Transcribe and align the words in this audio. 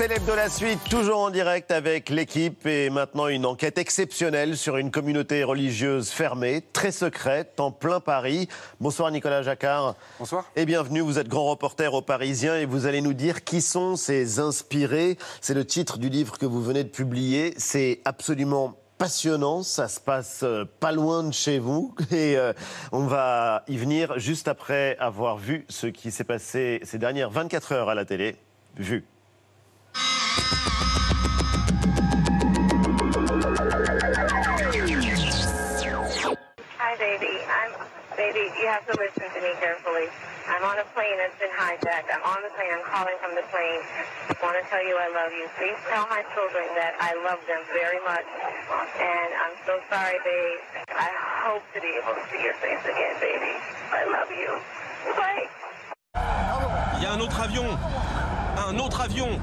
Célèbre 0.00 0.24
de 0.24 0.32
la 0.32 0.48
suite, 0.48 0.80
toujours 0.88 1.18
en 1.18 1.28
direct 1.28 1.70
avec 1.70 2.08
l'équipe 2.08 2.64
et 2.64 2.88
maintenant 2.88 3.28
une 3.28 3.44
enquête 3.44 3.76
exceptionnelle 3.76 4.56
sur 4.56 4.78
une 4.78 4.90
communauté 4.90 5.44
religieuse 5.44 6.08
fermée, 6.08 6.62
très 6.72 6.90
secrète, 6.90 7.60
en 7.60 7.70
plein 7.70 8.00
Paris. 8.00 8.48
Bonsoir 8.80 9.10
Nicolas 9.10 9.42
Jacquard. 9.42 9.96
Bonsoir. 10.18 10.46
Et 10.56 10.64
bienvenue, 10.64 11.00
vous 11.00 11.18
êtes 11.18 11.28
grand 11.28 11.50
reporter 11.50 11.92
au 11.92 12.00
Parisien 12.00 12.56
et 12.56 12.64
vous 12.64 12.86
allez 12.86 13.02
nous 13.02 13.12
dire 13.12 13.44
qui 13.44 13.60
sont 13.60 13.94
ces 13.94 14.38
inspirés. 14.38 15.18
C'est 15.42 15.52
le 15.52 15.66
titre 15.66 15.98
du 15.98 16.08
livre 16.08 16.38
que 16.38 16.46
vous 16.46 16.62
venez 16.62 16.82
de 16.82 16.88
publier. 16.88 17.52
C'est 17.58 18.00
absolument 18.06 18.78
passionnant, 18.96 19.62
ça 19.62 19.86
se 19.86 20.00
passe 20.00 20.40
euh, 20.44 20.64
pas 20.80 20.92
loin 20.92 21.24
de 21.24 21.34
chez 21.34 21.58
vous 21.58 21.94
et 22.10 22.38
euh, 22.38 22.54
on 22.90 23.04
va 23.04 23.64
y 23.68 23.76
venir 23.76 24.18
juste 24.18 24.48
après 24.48 24.96
avoir 24.96 25.36
vu 25.36 25.66
ce 25.68 25.88
qui 25.88 26.10
s'est 26.10 26.24
passé 26.24 26.80
ces 26.84 26.96
dernières 26.96 27.28
24 27.28 27.72
heures 27.72 27.88
à 27.90 27.94
la 27.94 28.06
télé. 28.06 28.36
Vu. 28.78 29.04
Hi, 36.78 36.96
baby. 36.98 37.26
I'm 37.50 37.72
baby. 38.16 38.50
You 38.60 38.66
have 38.68 38.86
to 38.86 38.94
listen 38.98 39.26
to 39.34 39.40
me 39.42 39.52
carefully. 39.60 40.06
I'm 40.48 40.62
on 40.64 40.78
a 40.78 40.84
plane 40.94 41.16
that's 41.18 41.38
been 41.38 41.50
hijacked. 41.54 42.10
I'm 42.12 42.22
on 42.22 42.42
the 42.42 42.50
plane. 42.54 42.70
I'm 42.74 42.84
calling 42.86 43.16
from 43.22 43.34
the 43.34 43.42
plane. 43.50 43.82
I 44.30 44.38
want 44.42 44.56
to 44.62 44.64
tell 44.70 44.82
you 44.82 44.96
I 44.96 45.08
love 45.14 45.32
you. 45.32 45.46
Please 45.58 45.78
tell 45.90 46.06
my 46.10 46.22
children 46.34 46.66
that 46.78 46.94
I 47.00 47.14
love 47.26 47.40
them 47.46 47.62
very 47.74 47.98
much. 48.06 48.26
And 48.98 49.30
I'm 49.42 49.56
so 49.66 49.78
sorry, 49.90 50.18
babe. 50.24 50.60
I 50.94 51.10
hope 51.46 51.62
to 51.74 51.80
be 51.80 51.90
able 51.98 52.14
to 52.14 52.24
see 52.30 52.42
your 52.42 52.54
face 52.62 52.82
again, 52.84 53.14
baby. 53.20 53.54
I 53.92 54.04
love 54.10 54.30
you. 54.30 54.50
Bye. 55.16 55.48
Il 56.96 57.02
y 57.02 57.06
a 57.06 57.12
un 57.12 57.20
autre 57.20 57.40
avion 57.40 57.78
Un 58.68 58.78
autre 58.78 59.00
avion 59.00 59.40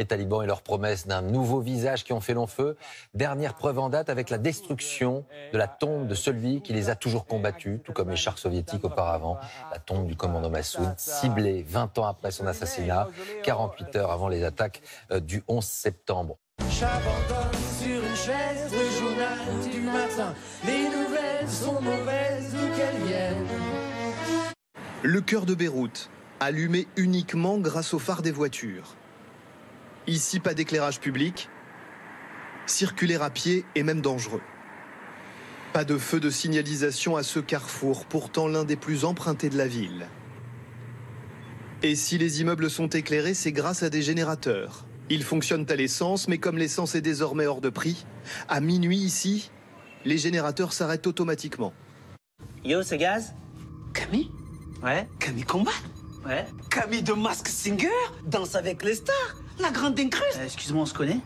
Les 0.00 0.06
talibans 0.06 0.42
et 0.42 0.46
leurs 0.46 0.62
promesses 0.62 1.06
d'un 1.06 1.20
nouveau 1.20 1.60
visage 1.60 2.04
qui 2.04 2.14
ont 2.14 2.22
fait 2.22 2.32
long 2.32 2.46
feu. 2.46 2.78
Dernière 3.12 3.52
preuve 3.52 3.78
en 3.78 3.90
date 3.90 4.08
avec 4.08 4.30
la 4.30 4.38
destruction 4.38 5.26
de 5.52 5.58
la 5.58 5.68
tombe 5.68 6.06
de 6.06 6.14
celui 6.14 6.62
qui 6.62 6.72
les 6.72 6.88
a 6.88 6.96
toujours 6.96 7.26
combattus, 7.26 7.80
tout 7.84 7.92
comme 7.92 8.08
les 8.08 8.16
chars 8.16 8.38
soviétiques 8.38 8.82
auparavant. 8.82 9.36
La 9.70 9.78
tombe 9.78 10.06
du 10.06 10.16
commandant 10.16 10.48
Massoud, 10.48 10.94
ciblée 10.96 11.66
20 11.68 11.98
ans 11.98 12.06
après 12.06 12.30
son 12.30 12.46
assassinat, 12.46 13.08
48 13.42 13.96
heures 13.96 14.10
avant 14.10 14.28
les 14.28 14.42
attaques 14.42 14.80
euh, 15.10 15.20
du 15.20 15.42
11 15.48 15.62
septembre. 15.62 16.38
J'abandonne 16.70 17.60
sur 17.78 18.02
une 18.02 18.16
chaise 18.16 18.72
le 18.72 18.98
journal 18.98 19.70
du 19.70 19.80
matin. 19.82 20.34
Les 20.64 20.84
nouvelles 20.84 21.46
sont 21.46 21.82
mauvaises 21.82 22.54
d'où 22.54 22.74
qu'elles 22.74 23.06
viennent. 23.06 23.46
Le 25.02 25.20
cœur 25.20 25.44
de 25.44 25.54
Beyrouth, 25.54 26.08
allumé 26.40 26.88
uniquement 26.96 27.58
grâce 27.58 27.92
au 27.92 27.98
phare 27.98 28.22
des 28.22 28.32
voitures. 28.32 28.96
Ici, 30.06 30.40
pas 30.40 30.54
d'éclairage 30.54 31.00
public. 31.00 31.48
Circuler 32.66 33.16
à 33.16 33.30
pied 33.30 33.64
est 33.74 33.82
même 33.82 34.00
dangereux. 34.00 34.40
Pas 35.72 35.84
de 35.84 35.98
feu 35.98 36.18
de 36.20 36.30
signalisation 36.30 37.16
à 37.16 37.22
ce 37.22 37.38
carrefour, 37.38 38.04
pourtant 38.06 38.48
l'un 38.48 38.64
des 38.64 38.76
plus 38.76 39.04
empruntés 39.04 39.50
de 39.50 39.56
la 39.58 39.66
ville. 39.68 40.08
Et 41.82 41.94
si 41.94 42.18
les 42.18 42.40
immeubles 42.40 42.68
sont 42.70 42.88
éclairés, 42.88 43.34
c'est 43.34 43.52
grâce 43.52 43.82
à 43.82 43.90
des 43.90 44.02
générateurs. 44.02 44.84
Ils 45.08 45.22
fonctionnent 45.22 45.66
à 45.68 45.76
l'essence, 45.76 46.28
mais 46.28 46.38
comme 46.38 46.58
l'essence 46.58 46.94
est 46.94 47.00
désormais 47.00 47.46
hors 47.46 47.60
de 47.60 47.70
prix, 47.70 48.04
à 48.48 48.60
minuit 48.60 48.98
ici, 48.98 49.50
les 50.04 50.18
générateurs 50.18 50.72
s'arrêtent 50.72 51.06
automatiquement. 51.06 51.72
Yo, 52.64 52.82
c'est 52.82 52.98
Gaz 52.98 53.34
Camille 53.94 54.30
Ouais. 54.82 55.06
Camille 55.18 55.44
Combat 55.44 55.70
Ouais. 56.26 56.46
Camille 56.70 57.02
de 57.02 57.12
Mask 57.14 57.48
Singer 57.48 57.88
Danse 58.26 58.54
avec 58.54 58.82
les 58.84 58.94
stars 58.94 59.36
La 59.60 59.70
grande 59.70 59.98
incruste 60.00 60.38
Euh, 60.40 60.44
Excuse-moi, 60.44 60.82
on 60.82 60.86
se 60.86 60.94
connaît 60.94 61.18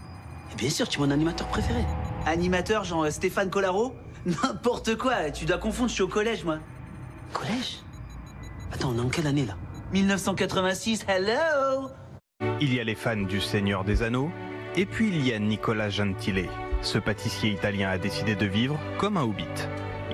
Et 0.52 0.56
bien 0.56 0.70
sûr, 0.70 0.88
tu 0.88 0.98
es 0.98 1.02
mon 1.04 1.10
animateur 1.10 1.46
préféré. 1.48 1.84
Animateur, 2.26 2.84
genre 2.84 3.04
euh, 3.04 3.10
Stéphane 3.10 3.50
Collaro 3.50 3.94
N'importe 4.26 4.96
quoi, 4.96 5.30
tu 5.30 5.44
dois 5.44 5.58
confondre, 5.58 5.88
je 5.90 5.94
suis 5.94 6.02
au 6.02 6.08
collège, 6.08 6.44
moi. 6.44 6.58
Collège 7.32 7.80
Attends, 8.72 8.92
on 8.94 8.98
est 8.98 9.00
en 9.02 9.08
quelle 9.08 9.26
année 9.26 9.44
là? 9.46 9.54
1986, 9.92 11.04
hello 11.08 11.88
Il 12.60 12.72
y 12.74 12.80
a 12.80 12.84
les 12.84 12.94
fans 12.94 13.16
du 13.16 13.40
Seigneur 13.40 13.84
des 13.84 14.02
Anneaux, 14.02 14.30
et 14.76 14.86
puis 14.86 15.08
il 15.08 15.26
y 15.26 15.32
a 15.32 15.38
Nicolas 15.38 15.90
Gentile. 15.90 16.48
Ce 16.82 16.98
pâtissier 16.98 17.50
italien 17.52 17.90
a 17.90 17.98
décidé 17.98 18.34
de 18.34 18.46
vivre 18.46 18.78
comme 18.98 19.16
un 19.18 19.22
hobbit. 19.22 19.44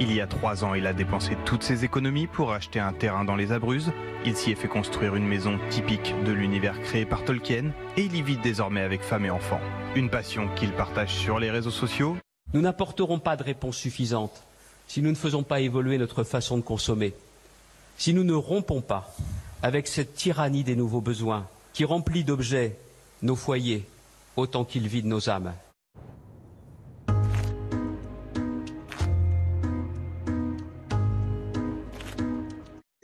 Il 0.02 0.14
y 0.14 0.22
a 0.22 0.26
trois 0.26 0.64
ans, 0.64 0.72
il 0.72 0.86
a 0.86 0.94
dépensé 0.94 1.36
toutes 1.44 1.62
ses 1.62 1.84
économies 1.84 2.26
pour 2.26 2.52
acheter 2.52 2.80
un 2.80 2.94
terrain 2.94 3.22
dans 3.22 3.36
les 3.36 3.52
Abruzzes. 3.52 3.92
Il 4.24 4.34
s'y 4.34 4.50
est 4.50 4.54
fait 4.54 4.66
construire 4.66 5.14
une 5.14 5.26
maison 5.26 5.58
typique 5.68 6.14
de 6.24 6.32
l'univers 6.32 6.80
créé 6.80 7.04
par 7.04 7.22
Tolkien, 7.22 7.72
et 7.98 8.04
il 8.04 8.16
y 8.16 8.22
vit 8.22 8.38
désormais 8.38 8.80
avec 8.80 9.02
femme 9.02 9.26
et 9.26 9.30
enfants. 9.30 9.60
Une 9.94 10.08
passion 10.08 10.48
qu'il 10.56 10.72
partage 10.72 11.14
sur 11.14 11.38
les 11.38 11.50
réseaux 11.50 11.70
sociaux. 11.70 12.16
Nous 12.54 12.62
n'apporterons 12.62 13.18
pas 13.18 13.36
de 13.36 13.42
réponse 13.42 13.76
suffisante 13.76 14.42
si 14.86 15.02
nous 15.02 15.10
ne 15.10 15.16
faisons 15.16 15.42
pas 15.42 15.60
évoluer 15.60 15.98
notre 15.98 16.24
façon 16.24 16.56
de 16.56 16.62
consommer, 16.62 17.12
si 17.98 18.14
nous 18.14 18.24
ne 18.24 18.32
rompons 18.32 18.80
pas 18.80 19.14
avec 19.62 19.86
cette 19.86 20.14
tyrannie 20.14 20.64
des 20.64 20.76
nouveaux 20.76 21.02
besoins 21.02 21.46
qui 21.74 21.84
remplit 21.84 22.24
d'objets 22.24 22.78
nos 23.20 23.36
foyers 23.36 23.86
autant 24.36 24.64
qu'il 24.64 24.88
vide 24.88 25.06
nos 25.06 25.28
âmes. 25.28 25.52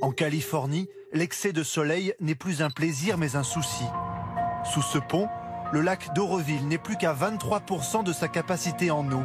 En 0.03 0.13
Californie, 0.13 0.89
l'excès 1.13 1.55
de 1.55 1.63
soleil 1.63 2.13
n'est 2.21 2.35
plus 2.35 2.61
un 2.61 2.69
plaisir 2.69 3.17
mais 3.17 3.35
un 3.35 3.43
souci. 3.43 3.85
Sous 4.65 4.83
ce 4.83 4.99
pont, 4.99 5.27
le 5.73 5.81
lac 5.81 6.13
d'Auroville 6.15 6.67
n'est 6.69 6.77
plus 6.77 6.97
qu'à 6.97 7.15
23% 7.15 8.05
de 8.05 8.13
sa 8.13 8.29
capacité 8.29 8.91
en 8.91 9.11
eau. 9.11 9.23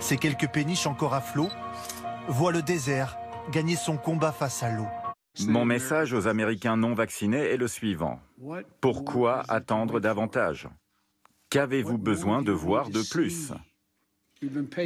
Ces 0.00 0.16
quelques 0.16 0.48
péniches 0.48 0.86
encore 0.86 1.12
à 1.12 1.20
flot 1.20 1.48
voient 2.26 2.52
le 2.52 2.62
désert 2.62 3.18
gagner 3.50 3.76
son 3.76 3.98
combat 3.98 4.32
face 4.32 4.62
à 4.62 4.70
l'eau. 4.70 4.86
Mon 5.46 5.66
message 5.66 6.14
aux 6.14 6.26
Américains 6.26 6.76
non 6.76 6.94
vaccinés 6.94 7.44
est 7.44 7.56
le 7.58 7.68
suivant. 7.68 8.18
Pourquoi 8.80 9.42
attendre 9.48 10.00
davantage? 10.00 10.68
Qu'avez-vous 11.50 11.98
besoin 11.98 12.40
de 12.40 12.52
voir 12.52 12.88
de 12.88 13.02
plus? 13.10 13.52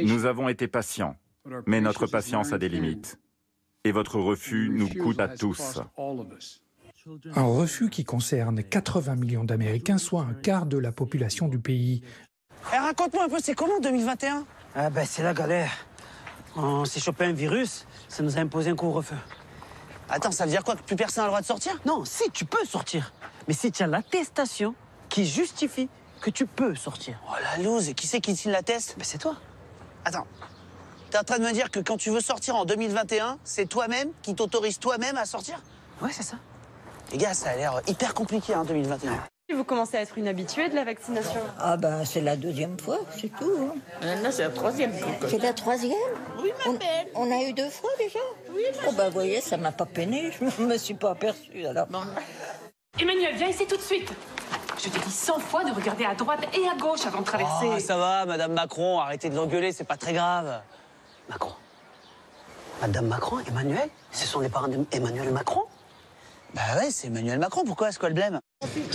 Nous 0.03 0.25
avons 0.25 0.49
été 0.49 0.67
patients, 0.67 1.15
mais 1.65 1.79
notre 1.79 2.07
patience 2.07 2.51
a 2.51 2.57
des 2.57 2.69
limites. 2.69 3.17
Et 3.87 3.93
votre 3.93 4.19
refus 4.19 4.69
nous 4.69 4.89
coûte 4.89 5.21
à 5.21 5.29
tous. 5.29 5.79
Un 7.35 7.43
refus 7.43 7.89
qui 7.89 8.03
concerne 8.03 8.61
80 8.61 9.15
millions 9.15 9.45
d'Américains, 9.45 9.97
soit 9.97 10.23
un 10.23 10.33
quart 10.33 10.65
de 10.65 10.77
la 10.77 10.91
population 10.91 11.47
du 11.47 11.57
pays. 11.57 12.01
Eh, 12.73 12.77
raconte-moi 12.77 13.23
un 13.23 13.29
peu, 13.29 13.37
c'est 13.41 13.55
comment 13.55 13.79
2021 13.79 14.45
Ah 14.75 14.89
ben, 14.89 15.05
c'est 15.05 15.23
la 15.23 15.33
galère. 15.33 15.71
On 16.57 16.83
s'est 16.83 16.99
chopé 16.99 17.23
un 17.23 17.31
virus, 17.31 17.85
ça 18.09 18.23
nous 18.23 18.37
a 18.37 18.41
imposé 18.41 18.71
un 18.71 18.75
couvre-feu. 18.75 19.15
Attends, 20.09 20.31
ça 20.31 20.43
veut 20.43 20.51
dire 20.51 20.65
quoi 20.65 20.75
Que 20.75 20.83
plus 20.83 20.97
personne 20.97 21.21
n'a 21.21 21.27
le 21.27 21.31
droit 21.31 21.41
de 21.41 21.45
sortir? 21.45 21.79
Non, 21.85 22.03
si, 22.03 22.29
tu 22.31 22.43
peux 22.43 22.65
sortir. 22.65 23.13
Mais 23.47 23.53
si 23.53 23.71
tu 23.71 23.83
as 23.83 23.87
l'attestation 23.87 24.75
qui 25.07 25.25
justifie 25.25 25.87
que 26.19 26.29
tu 26.29 26.45
peux 26.45 26.75
sortir. 26.75 27.21
Oh 27.29 27.35
la 27.41 27.63
loose, 27.63 27.87
et 27.87 27.93
qui 27.93 28.05
c'est 28.05 28.19
qui 28.19 28.35
signe 28.35 28.51
la 28.51 28.63
test? 28.63 28.95
Ben, 28.97 29.05
c'est 29.05 29.19
toi. 29.19 29.37
Attends, 30.03 30.27
t'es 31.09 31.17
en 31.17 31.23
train 31.23 31.39
de 31.39 31.43
me 31.43 31.51
dire 31.51 31.71
que 31.71 31.79
quand 31.79 31.97
tu 31.97 32.09
veux 32.09 32.21
sortir 32.21 32.55
en 32.55 32.65
2021, 32.65 33.37
c'est 33.43 33.65
toi-même 33.67 34.09
qui 34.21 34.35
t'autorise 34.35 34.79
toi-même 34.79 35.17
à 35.17 35.25
sortir? 35.25 35.61
Ouais, 36.01 36.11
c'est 36.11 36.23
ça. 36.23 36.37
Les 37.11 37.17
gars, 37.17 37.33
ça 37.33 37.51
a 37.51 37.55
l'air 37.55 37.81
hyper 37.87 38.13
compliqué, 38.13 38.53
hein, 38.53 38.63
2021. 38.65 39.11
Vous 39.55 39.63
commencez 39.63 39.95
à 39.95 40.01
être 40.01 40.17
une 40.17 40.27
habituée 40.27 40.67
de 40.67 40.75
la 40.75 40.83
vaccination 40.83 41.39
Ah 41.57 41.77
ben 41.77 42.03
c'est 42.03 42.19
la 42.19 42.35
deuxième 42.35 42.77
fois, 42.77 42.99
c'est 43.17 43.29
tout. 43.33 43.49
hein. 44.03 44.15
Non, 44.21 44.29
c'est 44.29 44.41
la 44.43 44.49
troisième. 44.49 44.91
C'est 45.29 45.41
la 45.41 45.53
troisième? 45.53 45.93
Oui, 46.43 46.51
ma 46.65 46.71
on, 46.71 46.73
belle. 46.73 47.07
on 47.15 47.31
a 47.31 47.43
eu 47.47 47.53
deux 47.53 47.69
fois 47.69 47.89
déjà? 47.97 48.19
Oui, 48.53 48.63
Oh 48.85 48.91
ben 48.91 49.05
vous 49.05 49.13
voyez, 49.13 49.39
ça 49.39 49.55
m'a 49.55 49.71
pas 49.71 49.85
peiné, 49.85 50.31
je 50.57 50.61
me 50.63 50.77
suis 50.77 50.95
pas 50.95 51.11
aperçue 51.11 51.65
alors. 51.65 51.87
Emmanuel, 52.99 53.35
viens 53.37 53.47
ici 53.47 53.65
tout 53.65 53.77
de 53.77 53.81
suite. 53.81 54.11
Je 54.79 54.89
t'ai 54.89 54.99
dit 54.99 55.11
100 55.11 55.39
fois 55.39 55.63
de 55.63 55.71
regarder 55.73 56.03
à 56.05 56.13
droite 56.13 56.41
et 56.53 56.67
à 56.67 56.75
gauche 56.75 57.05
avant 57.05 57.21
de 57.21 57.25
traverser. 57.25 57.69
Oh, 57.73 57.79
ça 57.79 57.95
va, 57.97 58.25
Madame 58.25 58.51
Macron, 58.51 58.99
arrêtez 58.99 59.29
de 59.29 59.35
l'engueuler, 59.35 59.71
c'est 59.71 59.85
pas 59.85 59.97
très 59.97 60.11
grave. 60.13 60.59
Macron. 61.29 61.53
Madame 62.81 63.07
Macron, 63.07 63.37
Emmanuel 63.47 63.89
Ce 64.11 64.27
sont 64.27 64.39
les 64.39 64.49
parents 64.49 64.67
d'Emmanuel 64.67 65.31
Macron 65.31 65.63
Bah 66.53 66.61
ouais, 66.77 66.91
c'est 66.91 67.07
Emmanuel 67.07 67.39
Macron, 67.39 67.63
pourquoi 67.65 67.89
est-ce 67.89 67.99
qu'on 67.99 68.07
le 68.07 68.13
blême 68.13 68.39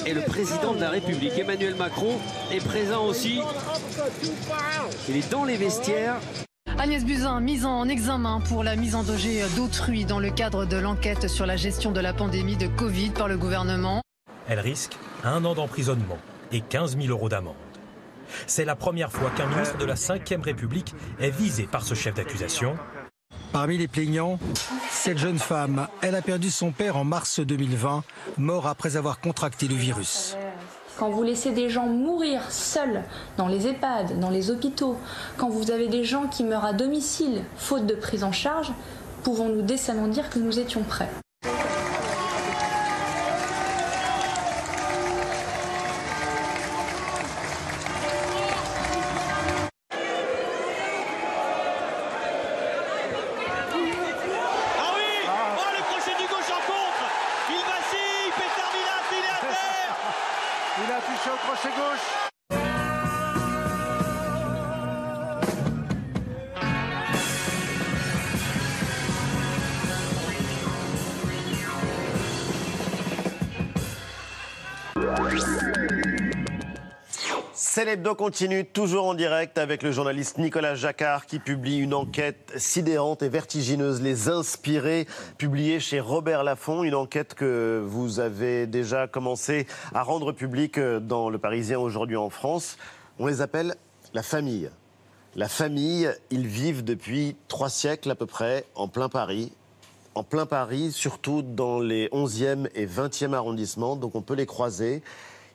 Et 0.07 0.15
le 0.15 0.23
président 0.23 0.73
de 0.75 0.81
la 0.81 0.91
République, 0.91 1.37
Emmanuel 1.39 1.75
Macron, 1.75 2.19
est 2.51 2.65
présent 2.65 3.05
aussi. 3.05 3.41
Il 5.09 5.17
est 5.17 5.31
dans 5.31 5.45
les 5.45 5.57
vestiaires. 5.57 6.17
Agnès 6.79 7.05
Buzyn, 7.05 7.41
mise 7.41 7.67
en 7.67 7.89
examen 7.89 8.41
pour 8.41 8.65
la 8.65 8.77
mise 8.77 8.95
en 8.95 9.03
danger 9.03 9.45
d'autrui 9.57 10.05
dans 10.05 10.19
le 10.19 10.31
cadre 10.31 10.65
de 10.65 10.77
l'enquête 10.77 11.29
sur 11.29 11.47
la 11.47 11.57
gestion 11.57 11.93
de 11.93 12.01
la 12.01 12.13
pandémie 12.13 12.57
de 12.57 12.67
Covid 12.67 13.11
par 13.11 13.29
le 13.29 13.37
gouvernement. 13.37 14.01
Elle 14.49 14.61
risque 14.61 14.97
un 15.23 15.45
an 15.45 15.55
d'emprisonnement 15.55 16.19
et 16.51 16.61
15 16.61 16.97
000 16.97 17.09
euros 17.09 17.29
d'amende. 17.29 17.55
C'est 18.47 18.65
la 18.65 18.77
première 18.77 19.13
fois 19.13 19.31
qu'un 19.31 19.47
ministre 19.47 19.79
de 19.79 19.85
la 19.85 19.95
Ve 19.95 20.43
République 20.43 20.95
est 21.21 21.31
visé 21.31 21.65
par 21.65 21.83
ce 21.83 21.95
chef 21.95 22.15
d'accusation. 22.15 22.77
Parmi 23.53 23.77
les 23.77 23.89
plaignants, 23.89 24.39
cette 24.91 25.19
jeune 25.19 25.39
femme, 25.39 25.87
elle 26.01 26.15
a 26.15 26.23
perdu 26.23 26.51
son 26.51 26.71
père 26.71 26.97
en 26.97 27.05
mars 27.05 27.41
2020, 27.41 28.03
mort 28.39 28.67
après 28.67 28.97
avoir 28.97 29.21
contracté 29.21 29.69
le 29.69 29.75
virus. 29.75 30.37
Quand 30.99 31.11
vous 31.11 31.23
laissez 31.23 31.53
des 31.53 31.69
gens 31.69 31.87
mourir 31.87 32.51
seuls 32.51 33.03
dans 33.37 33.49
les 33.49 33.67
EHPAD, 33.67 34.21
dans 34.21 34.31
les 34.31 34.51
hôpitaux, 34.51 34.97
quand 35.37 35.49
vous 35.49 35.71
avez 35.71 35.89
des 35.89 36.05
gens 36.05 36.29
qui 36.29 36.45
meurent 36.45 36.65
à 36.65 36.73
domicile 36.73 37.43
faute 37.57 37.87
de 37.87 37.95
prise 37.95 38.25
en 38.25 38.33
charge, 38.33 38.73
pouvons-nous 39.23 39.63
décemment 39.63 40.09
dire 40.09 40.31
que 40.31 40.39
nous 40.39 40.59
étions 40.59 40.83
prêts? 40.83 41.11
C'est 77.75 77.87
l'hebdo 77.87 78.15
continue, 78.15 78.67
toujours 78.67 79.07
en 79.07 79.15
direct 79.15 79.57
avec 79.57 79.83
le 79.83 79.93
journaliste 79.93 80.37
Nicolas 80.37 80.75
Jacquard 80.75 81.25
qui 81.25 81.39
publie 81.39 81.79
une 81.79 81.95
enquête 81.95 82.53
sidérante 82.59 83.23
et 83.23 83.31
vertigineuse, 83.31 84.03
Les 84.03 84.29
Inspirés, 84.29 85.07
publiée 85.39 85.81
chez 85.81 85.99
Robert 85.99 86.45
Laffont, 86.45 86.83
une 86.85 86.95
enquête 86.95 87.33
que 87.33 87.83
vous 87.83 88.21
avez 88.21 88.67
déjà 88.67 89.07
commencé 89.09 89.67
à 89.95 90.03
rendre 90.03 90.33
publique 90.33 90.79
dans 90.79 91.31
Le 91.31 91.39
Parisien 91.39 91.79
aujourd'hui 91.79 92.19
en 92.19 92.29
France. 92.29 92.77
On 93.19 93.27
les 93.27 93.41
appelle 93.41 93.75
la 94.13 94.23
famille. 94.23 94.69
La 95.35 95.49
famille, 95.49 96.11
ils 96.29 96.47
vivent 96.47 96.85
depuis 96.85 97.37
trois 97.49 97.71
siècles 97.71 98.11
à 98.11 98.15
peu 98.15 98.27
près 98.27 98.67
en 98.75 98.87
plein 98.87 99.09
Paris. 99.09 99.51
En 100.15 100.25
plein 100.25 100.45
Paris, 100.45 100.93
surtout 100.93 101.41
dans 101.41 101.81
les 101.81 102.09
11e 102.09 102.69
et 102.75 102.85
20e 102.85 103.33
arrondissements, 103.33 103.97
donc 103.97 104.15
on 104.15 104.21
peut 104.21 104.35
les 104.35 104.45
croiser. 104.45 105.03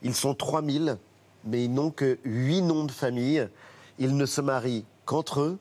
Ils 0.01 0.15
sont 0.15 0.33
3000 0.33 0.97
mais 1.47 1.63
ils 1.65 1.73
n'ont 1.73 1.91
que 1.91 2.19
huit 2.23 2.61
noms 2.61 2.85
de 2.85 2.91
famille. 2.91 3.47
Ils 3.99 4.15
ne 4.15 4.25
se 4.25 4.41
marient 4.41 4.85
qu'entre 5.05 5.41
eux, 5.41 5.57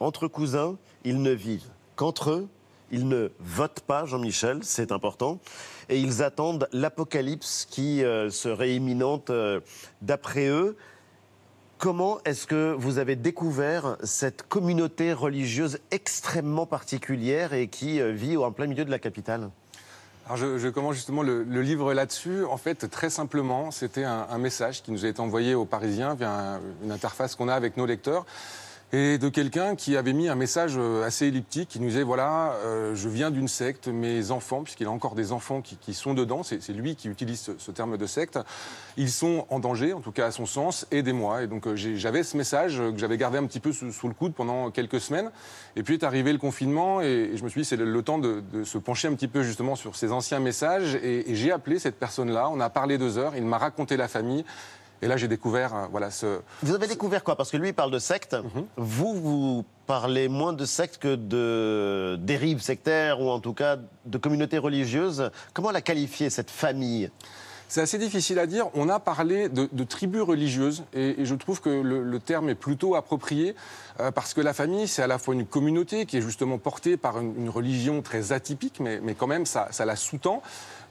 entre 0.00 0.28
cousins, 0.28 0.76
ils 1.04 1.20
ne 1.20 1.30
vivent 1.30 1.70
qu'entre 1.96 2.30
eux, 2.30 2.48
ils 2.90 3.08
ne 3.08 3.30
votent 3.40 3.80
pas, 3.80 4.04
Jean-Michel, 4.04 4.60
c'est 4.62 4.92
important, 4.92 5.40
et 5.88 5.98
ils 5.98 6.22
attendent 6.22 6.68
l'apocalypse 6.72 7.66
qui 7.68 8.04
euh, 8.04 8.30
serait 8.30 8.74
imminente 8.74 9.30
euh, 9.30 9.60
d'après 10.02 10.46
eux. 10.46 10.76
Comment 11.78 12.20
est-ce 12.24 12.46
que 12.46 12.74
vous 12.78 12.98
avez 12.98 13.16
découvert 13.16 13.96
cette 14.02 14.46
communauté 14.46 15.12
religieuse 15.12 15.78
extrêmement 15.90 16.66
particulière 16.66 17.52
et 17.52 17.68
qui 17.68 18.00
euh, 18.00 18.12
vit 18.12 18.36
en 18.36 18.52
plein 18.52 18.66
milieu 18.66 18.84
de 18.84 18.90
la 18.90 18.98
capitale? 18.98 19.50
Alors 20.26 20.36
je, 20.38 20.68
commence 20.68 20.94
justement 20.94 21.22
le, 21.22 21.42
livre 21.42 21.92
là-dessus. 21.92 22.44
En 22.44 22.56
fait, 22.56 22.90
très 22.90 23.10
simplement, 23.10 23.70
c'était 23.70 24.04
un, 24.04 24.38
message 24.38 24.82
qui 24.82 24.90
nous 24.90 25.04
a 25.04 25.08
été 25.08 25.20
envoyé 25.20 25.54
aux 25.54 25.66
Parisiens 25.66 26.14
via 26.14 26.30
un, 26.30 26.60
une 26.82 26.92
interface 26.92 27.34
qu'on 27.34 27.48
a 27.48 27.54
avec 27.54 27.76
nos 27.76 27.84
lecteurs 27.84 28.24
et 28.96 29.18
de 29.18 29.28
quelqu'un 29.28 29.74
qui 29.74 29.96
avait 29.96 30.12
mis 30.12 30.28
un 30.28 30.36
message 30.36 30.74
euh, 30.76 31.04
assez 31.04 31.26
elliptique 31.26 31.68
qui 31.68 31.80
nous 31.80 31.88
disait 31.88 32.04
voilà, 32.04 32.52
euh, 32.64 32.94
je 32.94 33.08
viens 33.08 33.32
d'une 33.32 33.48
secte, 33.48 33.88
mes 33.88 34.30
enfants, 34.30 34.62
puisqu'il 34.62 34.86
a 34.86 34.90
encore 34.90 35.16
des 35.16 35.32
enfants 35.32 35.62
qui, 35.62 35.94
sont 35.94 36.14
dedans, 36.14 36.44
c'est 36.44 36.68
lui 36.68 36.94
qui 36.94 37.08
utilise 37.08 37.50
ce, 37.58 37.70
terme 37.72 37.96
de 37.96 38.06
secte, 38.06 38.38
ils 38.96 39.10
sont 39.10 39.46
en 39.50 39.58
danger, 39.58 39.94
en 39.94 40.00
tout 40.00 40.12
cas 40.12 40.26
à 40.26 40.30
son 40.30 40.46
sens, 40.46 40.86
aidez-moi. 40.92 41.42
Et 41.42 41.46
donc 41.48 41.66
euh, 41.66 41.74
j'avais 41.74 42.22
ce 42.22 42.36
message 42.36 42.78
que 42.78 42.96
j'avais 42.96 43.18
gardé 43.18 43.36
un 43.36 43.46
petit 43.46 43.58
peu 43.58 43.72
sous, 43.72 44.06
le 44.06 44.14
coude 44.14 44.32
pendant 44.32 44.70
quelques 44.70 45.00
semaines. 45.00 45.32
Et 45.74 45.82
puis 45.82 45.94
est 45.94 46.04
arrivé 46.04 46.32
le 46.32 46.38
confinement 46.38 47.00
et, 47.00 47.32
je 47.34 47.42
me 47.42 47.48
suis 47.48 47.62
dit 47.62 47.64
c'est 47.64 47.76
le, 47.76 48.02
temps 48.02 48.18
de, 48.18 48.44
se 48.62 48.78
pencher 48.78 49.08
un 49.08 49.14
petit 49.14 49.28
peu 49.28 49.42
justement 49.42 49.74
sur 49.74 49.96
ces 49.96 50.12
anciens 50.12 50.38
messages. 50.38 50.94
Et, 50.94 51.32
et 51.32 51.34
j'ai 51.34 51.50
appelé 51.50 51.80
cette 51.80 51.98
personne-là, 51.98 52.48
on 52.48 52.60
a 52.60 52.70
parlé 52.70 52.96
deux 52.96 53.18
heures, 53.18 53.34
il 53.34 53.44
m'a 53.44 53.58
raconté 53.58 53.96
la 53.96 54.06
famille. 54.06 54.44
Et 55.02 55.06
là, 55.06 55.16
j'ai 55.16 55.28
découvert 55.28 55.74
euh, 55.74 55.86
voilà, 55.90 56.10
ce. 56.10 56.40
Vous 56.62 56.74
avez 56.74 56.86
découvert 56.86 57.22
quoi? 57.24 57.36
Parce 57.36 57.50
que 57.50 57.56
lui, 57.56 57.68
il 57.68 57.74
parle 57.74 57.90
de 57.90 57.98
secte. 57.98 58.34
Mm 58.34 58.46
-hmm. 58.46 58.64
Vous, 58.76 59.14
vous 59.14 59.64
parlez 59.86 60.28
moins 60.28 60.52
de 60.52 60.64
secte 60.64 60.98
que 60.98 61.14
de 61.16 62.16
dérives 62.20 62.60
sectaires 62.60 63.20
ou 63.20 63.28
en 63.30 63.40
tout 63.40 63.54
cas 63.54 63.76
de 64.06 64.18
communautés 64.18 64.58
religieuses. 64.58 65.30
Comment 65.52 65.72
la 65.72 65.82
qualifier, 65.82 66.30
cette 66.30 66.50
famille? 66.50 67.10
C'est 67.68 67.80
assez 67.80 67.98
difficile 67.98 68.38
à 68.38 68.46
dire. 68.46 68.68
On 68.74 68.88
a 68.88 68.98
parlé 68.98 69.48
de, 69.48 69.68
de 69.70 69.84
tribus 69.84 70.22
religieuses 70.22 70.84
et, 70.92 71.24
je 71.24 71.34
trouve 71.34 71.60
que 71.60 71.68
le, 71.68 72.18
terme 72.18 72.48
est 72.48 72.54
plutôt 72.54 72.94
approprié 72.94 73.54
euh, 74.00 74.10
parce 74.10 74.34
que 74.34 74.40
la 74.40 74.52
famille, 74.52 74.88
c'est 74.88 75.02
à 75.02 75.06
la 75.06 75.18
fois 75.18 75.34
une 75.34 75.46
communauté 75.46 76.06
qui 76.06 76.18
est 76.18 76.22
justement 76.22 76.58
portée 76.58 76.96
par 76.96 77.20
une, 77.20 77.48
religion 77.48 78.02
très 78.02 78.32
atypique, 78.32 78.80
mais, 78.80 79.00
quand 79.14 79.26
même, 79.26 79.46
ça, 79.46 79.68
la 79.84 79.96
sous-tend. 79.96 80.42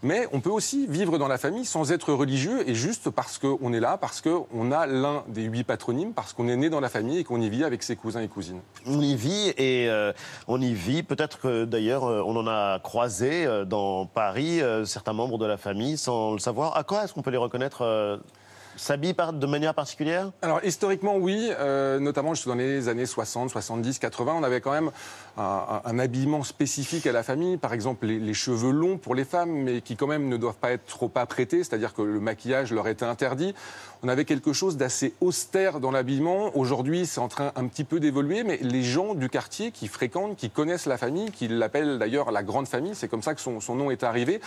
Mais 0.04 0.28
on 0.34 0.42
peut 0.42 0.50
aussi 0.50 0.86
vivre 0.86 1.18
dans 1.18 1.30
la 1.30 1.38
famille 1.38 1.64
sans 1.64 1.94
être 1.94 2.12
religieux 2.12 2.70
et 2.70 2.76
juste 2.76 3.10
parce 3.10 3.38
qu'on 3.38 3.72
est 3.72 3.80
là, 3.80 3.98
parce 3.98 4.20
qu'on 4.20 4.72
a 4.74 4.86
l'un 4.86 5.24
des 5.30 5.44
huit 5.44 5.64
patronymes, 5.64 6.12
parce 6.12 6.34
qu'on 6.34 6.50
est 6.50 6.58
né 6.58 6.70
dans 6.70 6.82
la 6.82 6.90
famille 6.90 7.20
et 7.20 7.24
qu'on 7.24 7.40
y 7.40 7.50
vit 7.50 7.64
avec 7.64 7.84
ses 7.84 7.96
cousins 7.96 8.20
et 8.20 8.28
cousines. 8.28 8.60
On 8.86 9.00
y 9.00 9.16
vit 9.16 9.54
et 9.58 9.88
euh, 9.90 10.12
on 10.50 10.60
y 10.60 10.74
vit. 10.74 11.04
Peut-être 11.04 11.40
que 11.40 11.64
d'ailleurs 11.64 12.04
on 12.04 12.36
en 12.36 12.48
a 12.48 12.80
croisé 12.80 13.46
euh, 13.46 13.64
dans 13.64 14.06
Paris 14.06 14.62
euh, 14.62 14.86
certains 14.86 15.14
membres 15.14 15.38
de 15.38 15.46
la 15.46 15.58
famille 15.58 15.98
sans 15.98 16.34
le 16.34 16.40
savoir. 16.40 16.63
À 16.72 16.84
quoi 16.84 17.04
est-ce 17.04 17.14
qu'on 17.14 17.22
peut 17.22 17.32
les 17.32 17.38
reconnaître 17.38 17.82
euh, 17.82 18.18
s'habille 18.76 19.14
de 19.34 19.46
manière 19.46 19.74
particulière 19.74 20.32
Alors 20.42 20.60
historiquement 20.64 21.18
oui, 21.18 21.52
euh, 21.60 22.00
notamment 22.00 22.34
dans 22.46 22.56
les 22.56 22.90
années 22.90 23.06
60, 23.06 23.50
70, 23.50 24.00
80, 24.00 24.36
on 24.40 24.44
avait 24.44 24.62
quand 24.62 24.72
même 24.72 24.92
un, 25.38 26.00
habillement 26.00 26.44
spécifique 26.44 27.08
à 27.08 27.12
la 27.12 27.24
famille, 27.24 27.58
par 27.58 27.74
exemple 27.74 28.06
les, 28.06 28.34
cheveux 28.34 28.72
longs 28.72 28.98
pour 28.98 29.16
les 29.16 29.26
femmes, 29.26 29.52
mais 29.52 29.82
qui 29.82 29.96
quand 29.96 30.08
même 30.08 30.28
ne 30.28 30.38
doivent 30.38 30.58
pas 30.58 30.72
être 30.72 30.86
trop 30.86 31.12
apprêtés, 31.16 31.64
c'est-à-dire 31.64 31.94
que 31.94 32.02
le 32.02 32.20
maquillage 32.20 32.72
leur 32.72 32.88
était 32.88 33.06
interdit. 33.06 33.54
On 34.06 34.10
avait 34.10 34.26
quelque 34.26 34.52
chose 34.52 34.76
d'assez 34.76 35.14
austère 35.22 35.80
dans 35.80 35.92
l'habillement. 35.92 36.56
Aujourd'hui, 36.58 37.06
c'est 37.06 37.22
en 37.22 37.30
train 37.30 37.54
un 37.56 37.68
petit 37.68 37.86
peu 37.86 38.00
d'évoluer, 38.02 38.44
mais 38.44 38.60
les 38.62 38.84
gens 38.84 39.16
du 39.16 39.30
quartier 39.30 39.72
qui 39.72 39.88
fréquentent, 39.88 40.36
qui 40.36 40.50
connaissent 40.50 40.88
la 40.88 40.98
famille, 40.98 41.32
qui 41.32 41.48
l'appellent 41.48 42.00
d'ailleurs 42.00 42.32
la 42.32 42.44
grande 42.44 42.68
famille, 42.68 42.96
c'est 42.96 43.08
comme 43.08 43.22
ça 43.22 43.34
que 43.34 43.42
son, 43.42 43.60
nom 43.76 43.92
est 43.92 44.04
arrivé, 44.04 44.42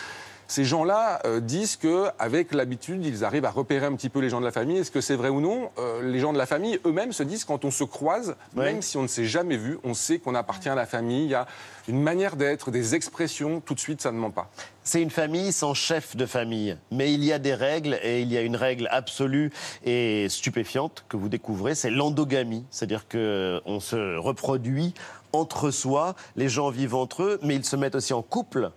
ces 0.47 0.65
gens-là 0.65 1.21
euh, 1.25 1.41
disent 1.41 1.77
qu'avec 1.77 2.55
l'habitude, 2.55 3.05
ils 3.05 3.25
arrivent 3.25 3.47
à 3.47 3.51
repérer 3.51 3.87
un 3.87 3.95
petit 3.95 4.11
peu 4.11 4.16
les 4.21 4.29
gens 4.29 4.41
de 4.41 4.45
la 4.45 4.53
famille. 4.53 4.79
Est-ce 4.79 4.91
que 4.91 5.01
c'est 5.01 5.17
vrai 5.17 5.29
ou 5.29 5.41
non 5.41 5.71
euh, 5.79 6.03
Les 6.03 6.21
gens 6.21 6.33
de 6.33 6.39
la 6.39 6.47
famille 6.47 6.79
eux-mêmes 6.85 7.13
se 7.13 7.23
disent 7.23 7.45
quand 7.45 7.65
on 7.65 7.71
se 7.71 7.85
croise, 7.85 8.37
même 8.55 8.83
si 8.83 8.97
on 8.97 9.03
ne 9.03 9.09
s'est 9.09 9.25
jamais 9.25 9.57
vu, 9.57 9.79
on 9.85 9.95
sait 9.95 10.19
qu'on 10.19 10.35
appartient 10.35 10.69
à 10.69 10.75
la 10.75 10.87
famille. 10.87 11.25
Il 11.25 11.31
y 11.31 11.35
a 11.35 11.47
une 11.89 12.03
manière 12.03 12.37
d'être, 12.37 12.71
des 12.71 12.95
expressions, 12.95 13.61
tout 13.61 13.75
de 13.75 13.81
suite, 13.81 14.01
ça 14.01 14.13
ne 14.13 14.19
ment 14.19 14.31
pas. 14.31 14.51
C'est 14.83 15.03
une 15.03 15.11
famille 15.11 15.53
sans 15.53 15.75
chef 15.75 16.17
de 16.17 16.27
famille, 16.27 16.77
mais 16.91 17.13
il 17.13 17.25
y 17.25 17.33
a 17.33 17.39
des 17.39 17.55
règles 17.55 17.99
et 18.03 18.23
il 18.23 18.33
y 18.33 18.37
a 18.37 18.43
une 18.43 18.57
règle 18.57 18.89
absolue 18.91 19.53
et 19.85 20.29
stupéfiante 20.29 21.05
que 21.09 21.17
vous 21.17 21.29
découvrez, 21.29 21.75
c'est 21.75 21.91
l'endogamie, 21.91 22.65
c'est-à-dire 22.71 23.09
que 23.09 23.61
on 23.65 23.81
se 23.81 24.17
reproduit 24.17 24.95
entre 25.33 25.71
soi, 25.71 26.15
les 26.37 26.49
gens 26.49 26.71
vivent 26.71 26.95
entre 26.95 27.23
eux, 27.23 27.41
mais 27.43 27.57
ils 27.57 27.65
se 27.65 27.77
mettent 27.77 27.97
aussi 27.97 28.13
en 28.13 28.23
couple 28.23 28.71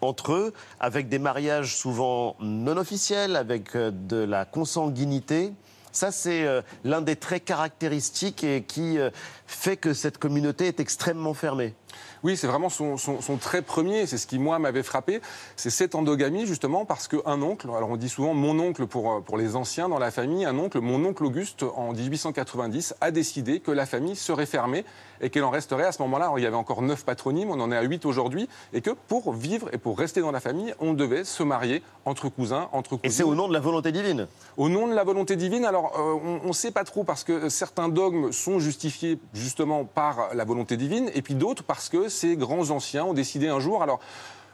entre 0.00 0.32
eux, 0.32 0.52
avec 0.78 1.08
des 1.08 1.18
mariages 1.18 1.76
souvent 1.76 2.36
non 2.40 2.76
officiels, 2.76 3.36
avec 3.36 3.76
euh, 3.76 3.90
de 3.90 4.16
la 4.16 4.44
consanguinité. 4.44 5.52
Ça, 5.92 6.12
c'est 6.12 6.44
euh, 6.44 6.62
l'un 6.84 7.02
des 7.02 7.16
traits 7.16 7.44
caractéristiques 7.44 8.44
et 8.44 8.62
qui 8.62 8.98
euh, 8.98 9.10
fait 9.46 9.76
que 9.76 9.92
cette 9.92 10.18
communauté 10.18 10.66
est 10.66 10.80
extrêmement 10.80 11.34
fermée. 11.34 11.74
Oui, 12.22 12.36
c'est 12.36 12.46
vraiment 12.46 12.68
son, 12.68 12.96
son, 12.96 13.20
son, 13.20 13.36
trait 13.36 13.62
premier. 13.62 14.06
C'est 14.06 14.18
ce 14.18 14.26
qui, 14.26 14.38
moi, 14.38 14.58
m'avait 14.58 14.82
frappé. 14.82 15.20
C'est 15.56 15.70
cette 15.70 15.94
endogamie, 15.94 16.46
justement, 16.46 16.84
parce 16.84 17.08
qu'un 17.08 17.42
oncle, 17.42 17.68
alors 17.76 17.90
on 17.90 17.96
dit 17.96 18.08
souvent 18.08 18.34
mon 18.34 18.58
oncle 18.58 18.86
pour, 18.86 19.22
pour 19.22 19.38
les 19.38 19.56
anciens 19.56 19.88
dans 19.88 19.98
la 19.98 20.10
famille, 20.10 20.44
un 20.44 20.58
oncle, 20.58 20.80
mon 20.80 21.04
oncle 21.04 21.24
Auguste, 21.24 21.62
en 21.62 21.92
1890, 21.92 22.94
a 23.00 23.10
décidé 23.10 23.60
que 23.60 23.70
la 23.70 23.86
famille 23.86 24.16
serait 24.16 24.46
fermée 24.46 24.84
et 25.20 25.30
qu'elle 25.30 25.44
en 25.44 25.50
resterait 25.50 25.84
à 25.84 25.92
ce 25.92 26.02
moment-là. 26.02 26.32
Il 26.36 26.42
y 26.42 26.46
avait 26.46 26.56
encore 26.56 26.82
neuf 26.82 27.04
patronymes, 27.04 27.50
on 27.50 27.60
en 27.60 27.72
est 27.72 27.76
à 27.76 27.82
huit 27.82 28.04
aujourd'hui, 28.04 28.48
et 28.72 28.80
que 28.80 28.90
pour 28.90 29.32
vivre 29.32 29.68
et 29.72 29.78
pour 29.78 29.98
rester 29.98 30.20
dans 30.20 30.30
la 30.30 30.40
famille, 30.40 30.74
on 30.80 30.92
devait 30.92 31.24
se 31.24 31.42
marier 31.42 31.82
entre 32.04 32.28
cousins, 32.28 32.68
entre 32.72 32.90
cousines. 32.90 33.04
Et 33.04 33.10
c'est 33.10 33.22
au 33.22 33.34
nom 33.34 33.48
de 33.48 33.52
la 33.52 33.60
volonté 33.60 33.92
divine 33.92 34.26
Au 34.56 34.68
nom 34.68 34.88
de 34.88 34.94
la 34.94 35.04
volonté 35.04 35.36
divine, 35.36 35.64
alors 35.64 35.92
euh, 35.98 36.40
on 36.44 36.48
ne 36.48 36.52
sait 36.52 36.70
pas 36.70 36.84
trop, 36.84 37.04
parce 37.04 37.24
que 37.24 37.48
certains 37.48 37.88
dogmes 37.88 38.32
sont 38.32 38.58
justifiés 38.58 39.18
justement 39.34 39.84
par 39.84 40.34
la 40.34 40.44
volonté 40.44 40.76
divine, 40.76 41.10
et 41.14 41.22
puis 41.22 41.34
d'autres 41.34 41.62
parce 41.80 41.88
que 41.88 42.10
ces 42.10 42.36
grands 42.36 42.68
anciens 42.68 43.06
ont 43.06 43.14
décidé 43.14 43.48
un 43.48 43.58
jour, 43.58 43.82
alors 43.82 44.00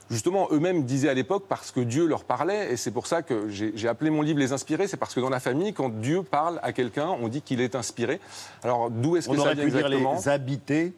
justement, 0.09 0.47
eux-mêmes 0.53 0.85
disaient 0.85 1.09
à 1.09 1.15
l'époque 1.15 1.47
parce 1.49 1.73
que 1.73 1.81
Dieu 1.81 2.07
leur 2.07 2.23
parlait, 2.23 2.73
et 2.73 2.77
c'est 2.77 2.93
pour 2.93 3.09
ça 3.09 3.23
que 3.23 3.49
j'ai 3.49 3.89
appelé 3.89 4.11
mon 4.11 4.23
livre 4.23 4.39
Les 4.39 4.53
Inspirés, 4.53 4.87
c'est 4.87 4.97
parce 4.97 5.13
que 5.13 5.19
dans 5.19 5.29
la 5.29 5.41
famille, 5.41 5.73
quand 5.73 5.89
Dieu 5.89 6.23
parle 6.23 6.61
à 6.63 6.73
quelqu'un, 6.73 7.09
on 7.09 7.27
dit 7.27 7.43
qu'il 7.43 7.61
est 7.61 7.75
inspiré. 7.75 8.21
Alors 8.63 8.91
d'où 8.91 9.17
est-ce 9.17 9.29
que 9.29 9.35
on 9.35 9.43
ça 9.43 9.55
vient 9.55 9.65
pu 9.65 9.71
exactement 9.71 10.13
dire 10.15 10.21
les 10.21 10.29
habités 10.29 10.93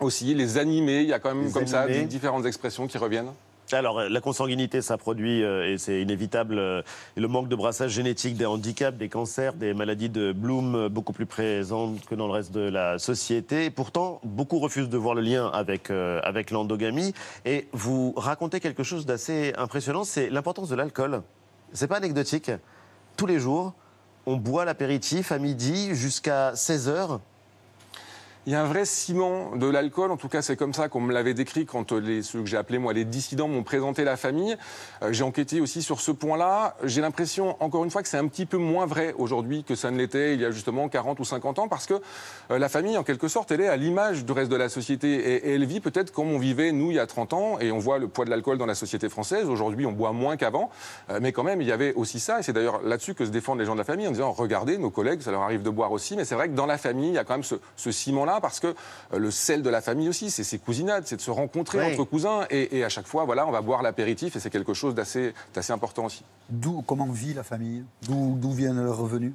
Aussi, 0.00 0.34
les 0.34 0.58
animés, 0.58 1.02
il 1.02 1.08
y 1.08 1.12
a 1.12 1.20
quand 1.20 1.32
même 1.32 1.46
Les 1.46 1.52
comme 1.52 1.68
ça 1.68 1.82
animés. 1.82 2.06
différentes 2.06 2.44
expressions 2.44 2.88
qui 2.88 2.98
reviennent. 2.98 3.30
Alors, 3.72 4.00
euh, 4.00 4.08
la 4.08 4.20
consanguinité, 4.20 4.82
ça 4.82 4.98
produit, 4.98 5.42
euh, 5.42 5.72
et 5.72 5.78
c'est 5.78 6.02
inévitable, 6.02 6.58
euh, 6.58 6.82
le 7.16 7.28
manque 7.28 7.48
de 7.48 7.56
brassage 7.56 7.92
génétique 7.92 8.36
des 8.36 8.44
handicaps, 8.44 8.98
des 8.98 9.08
cancers, 9.08 9.54
des 9.54 9.72
maladies 9.72 10.10
de 10.10 10.32
Bloom 10.32 10.74
euh, 10.74 10.88
beaucoup 10.88 11.12
plus 11.12 11.26
présentes 11.26 12.04
que 12.04 12.14
dans 12.14 12.26
le 12.26 12.32
reste 12.32 12.52
de 12.52 12.60
la 12.60 12.98
société. 12.98 13.70
Pourtant, 13.70 14.20
beaucoup 14.24 14.58
refusent 14.58 14.88
de 14.88 14.98
voir 14.98 15.14
le 15.14 15.22
lien 15.22 15.48
avec, 15.48 15.90
avec 15.90 16.50
l'endogamie. 16.50 17.14
Et 17.44 17.68
vous 17.72 18.12
racontez 18.16 18.60
quelque 18.60 18.82
chose 18.82 19.06
d'assez 19.06 19.52
impressionnant, 19.56 20.04
c'est 20.04 20.30
l'importance 20.30 20.68
de 20.68 20.76
l'alcool. 20.76 21.22
C'est 21.72 21.88
pas 21.88 21.96
anecdotique. 21.96 22.50
Tous 23.16 23.26
les 23.26 23.38
jours, 23.38 23.74
on 24.26 24.36
boit 24.36 24.64
l'apéritif 24.64 25.32
à 25.32 25.38
midi 25.38 25.94
jusqu'à 25.94 26.54
16 26.54 26.88
heures. 26.88 27.20
Il 28.44 28.52
y 28.52 28.56
a 28.56 28.60
un 28.60 28.66
vrai 28.66 28.84
ciment 28.84 29.54
de 29.54 29.68
l'alcool, 29.68 30.10
en 30.10 30.16
tout 30.16 30.26
cas 30.26 30.42
c'est 30.42 30.56
comme 30.56 30.74
ça 30.74 30.88
qu'on 30.88 31.00
me 31.00 31.12
l'avait 31.12 31.32
décrit 31.32 31.64
quand 31.64 31.92
euh, 31.92 32.22
ceux 32.22 32.40
que 32.40 32.46
j'ai 32.46 32.56
appelés 32.56 32.78
moi 32.78 32.92
les 32.92 33.04
dissidents 33.04 33.46
m'ont 33.46 33.62
présenté 33.62 34.02
la 34.02 34.16
famille. 34.16 34.56
Euh, 35.00 35.12
j'ai 35.12 35.22
enquêté 35.22 35.60
aussi 35.60 35.80
sur 35.80 36.00
ce 36.00 36.10
point-là. 36.10 36.74
J'ai 36.82 37.02
l'impression, 37.02 37.56
encore 37.62 37.84
une 37.84 37.90
fois, 37.92 38.02
que 38.02 38.08
c'est 38.08 38.18
un 38.18 38.26
petit 38.26 38.44
peu 38.44 38.56
moins 38.56 38.84
vrai 38.84 39.14
aujourd'hui 39.16 39.62
que 39.62 39.76
ça 39.76 39.92
ne 39.92 39.96
l'était 39.96 40.34
il 40.34 40.40
y 40.40 40.44
a 40.44 40.50
justement 40.50 40.88
40 40.88 41.20
ou 41.20 41.24
50 41.24 41.60
ans, 41.60 41.68
parce 41.68 41.86
que 41.86 41.94
euh, 42.50 42.58
la 42.58 42.68
famille, 42.68 42.98
en 42.98 43.04
quelque 43.04 43.28
sorte, 43.28 43.52
elle 43.52 43.60
est 43.60 43.68
à 43.68 43.76
l'image 43.76 44.24
du 44.24 44.32
reste 44.32 44.50
de 44.50 44.56
la 44.56 44.68
société 44.68 45.36
et, 45.36 45.54
elle 45.54 45.64
vit 45.64 45.78
peut-être 45.78 46.12
comme 46.12 46.32
on 46.32 46.38
vivait 46.40 46.72
nous 46.72 46.90
il 46.90 46.96
y 46.96 46.98
a 46.98 47.06
30 47.06 47.34
ans 47.34 47.60
et 47.60 47.70
on 47.70 47.78
voit 47.78 48.00
le 48.00 48.08
poids 48.08 48.24
de 48.24 48.30
l'alcool 48.30 48.58
dans 48.58 48.66
la 48.66 48.74
société 48.74 49.08
française. 49.08 49.48
Aujourd'hui, 49.48 49.86
on 49.86 49.92
boit 49.92 50.10
moins 50.10 50.36
qu'avant, 50.36 50.68
mais 51.20 51.30
quand 51.30 51.44
même, 51.44 51.62
il 51.62 51.68
y 51.68 51.72
avait 51.72 51.94
aussi 51.94 52.18
ça 52.18 52.40
et 52.40 52.42
c'est 52.42 52.52
d'ailleurs 52.52 52.82
là-dessus 52.82 53.14
que 53.14 53.24
se 53.24 53.30
défendent 53.30 53.60
les 53.60 53.66
gens 53.66 53.74
de 53.74 53.78
la 53.78 53.84
famille 53.84 54.08
en 54.08 54.10
disant 54.10 54.32
regardez, 54.32 54.78
nos 54.78 54.90
collègues, 54.90 55.20
ça 55.20 55.30
leur 55.30 55.42
arrive 55.42 55.62
de 55.62 55.70
boire 55.70 55.92
aussi, 55.92 56.16
mais 56.16 56.24
c'est 56.24 56.34
vrai 56.34 56.48
que 56.48 56.54
dans 56.54 56.66
la 56.66 56.78
famille, 56.78 57.10
il 57.10 57.14
y 57.14 57.18
a 57.18 57.24
quand 57.24 57.34
même 57.34 57.44
ce, 57.44 57.54
ce 57.76 57.92
ciment-là 57.92 58.31
parce 58.40 58.60
que 58.60 58.68
euh, 58.68 59.18
le 59.18 59.30
sel 59.30 59.62
de 59.62 59.70
la 59.70 59.80
famille 59.80 60.08
aussi, 60.08 60.30
c'est 60.30 60.44
ces 60.44 60.58
cousinades, 60.58 61.04
c'est 61.06 61.16
de 61.16 61.20
se 61.20 61.30
rencontrer 61.30 61.92
entre 61.92 62.04
cousins 62.04 62.46
et, 62.50 62.78
et 62.78 62.84
à 62.84 62.88
chaque 62.88 63.06
fois, 63.06 63.24
voilà, 63.24 63.46
on 63.46 63.50
va 63.50 63.60
boire 63.60 63.82
l'apéritif 63.82 64.36
et 64.36 64.40
c'est 64.40 64.50
quelque 64.50 64.74
chose 64.74 64.94
d'assez 64.94 65.32
important 65.70 66.06
aussi. 66.06 66.24
D'où, 66.48 66.82
comment 66.82 67.06
vit 67.06 67.34
la 67.34 67.42
famille? 67.42 67.84
D'où 68.02 68.52
viennent 68.52 68.82
leurs 68.82 68.98
revenus 68.98 69.32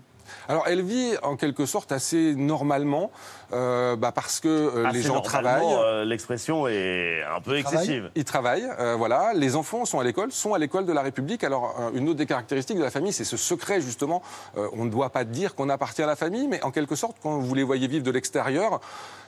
Alors, 0.49 0.63
elle 0.67 0.81
vit 0.81 1.13
en 1.23 1.35
quelque 1.35 1.65
sorte 1.65 1.91
assez 1.91 2.35
normalement, 2.35 3.11
euh, 3.53 3.95
bah, 3.95 4.11
parce 4.11 4.39
que 4.39 4.47
euh, 4.47 4.91
les 4.91 5.01
gens 5.01 5.21
travaillent. 5.21 5.63
euh, 5.65 6.05
L'expression 6.05 6.67
est 6.67 7.21
un 7.23 7.41
peu 7.41 7.57
excessive. 7.57 8.09
Ils 8.15 8.23
travaillent, 8.25 8.67
euh, 8.79 8.95
voilà. 8.95 9.33
Les 9.33 9.55
enfants 9.55 9.85
sont 9.85 9.99
à 9.99 10.03
l'école, 10.03 10.31
sont 10.31 10.53
à 10.53 10.59
l'école 10.59 10.85
de 10.85 10.93
la 10.93 11.01
République. 11.01 11.43
Alors, 11.43 11.75
euh, 11.79 11.91
une 11.93 12.07
autre 12.09 12.17
des 12.17 12.25
caractéristiques 12.25 12.77
de 12.77 12.83
la 12.83 12.91
famille, 12.91 13.13
c'est 13.13 13.23
ce 13.23 13.37
secret, 13.37 13.81
justement. 13.81 14.21
Euh, 14.57 14.67
on 14.73 14.85
ne 14.85 14.89
doit 14.89 15.09
pas 15.09 15.23
dire 15.23 15.55
qu'on 15.55 15.69
appartient 15.69 16.01
à 16.03 16.07
la 16.07 16.15
famille, 16.15 16.47
mais 16.47 16.63
en 16.63 16.71
quelque 16.71 16.95
sorte, 16.95 17.17
quand 17.21 17.37
vous 17.37 17.53
les 17.55 17.63
voyez 17.63 17.87
vivre 17.87 18.03
de 18.03 18.11
l'extérieur, 18.11 18.79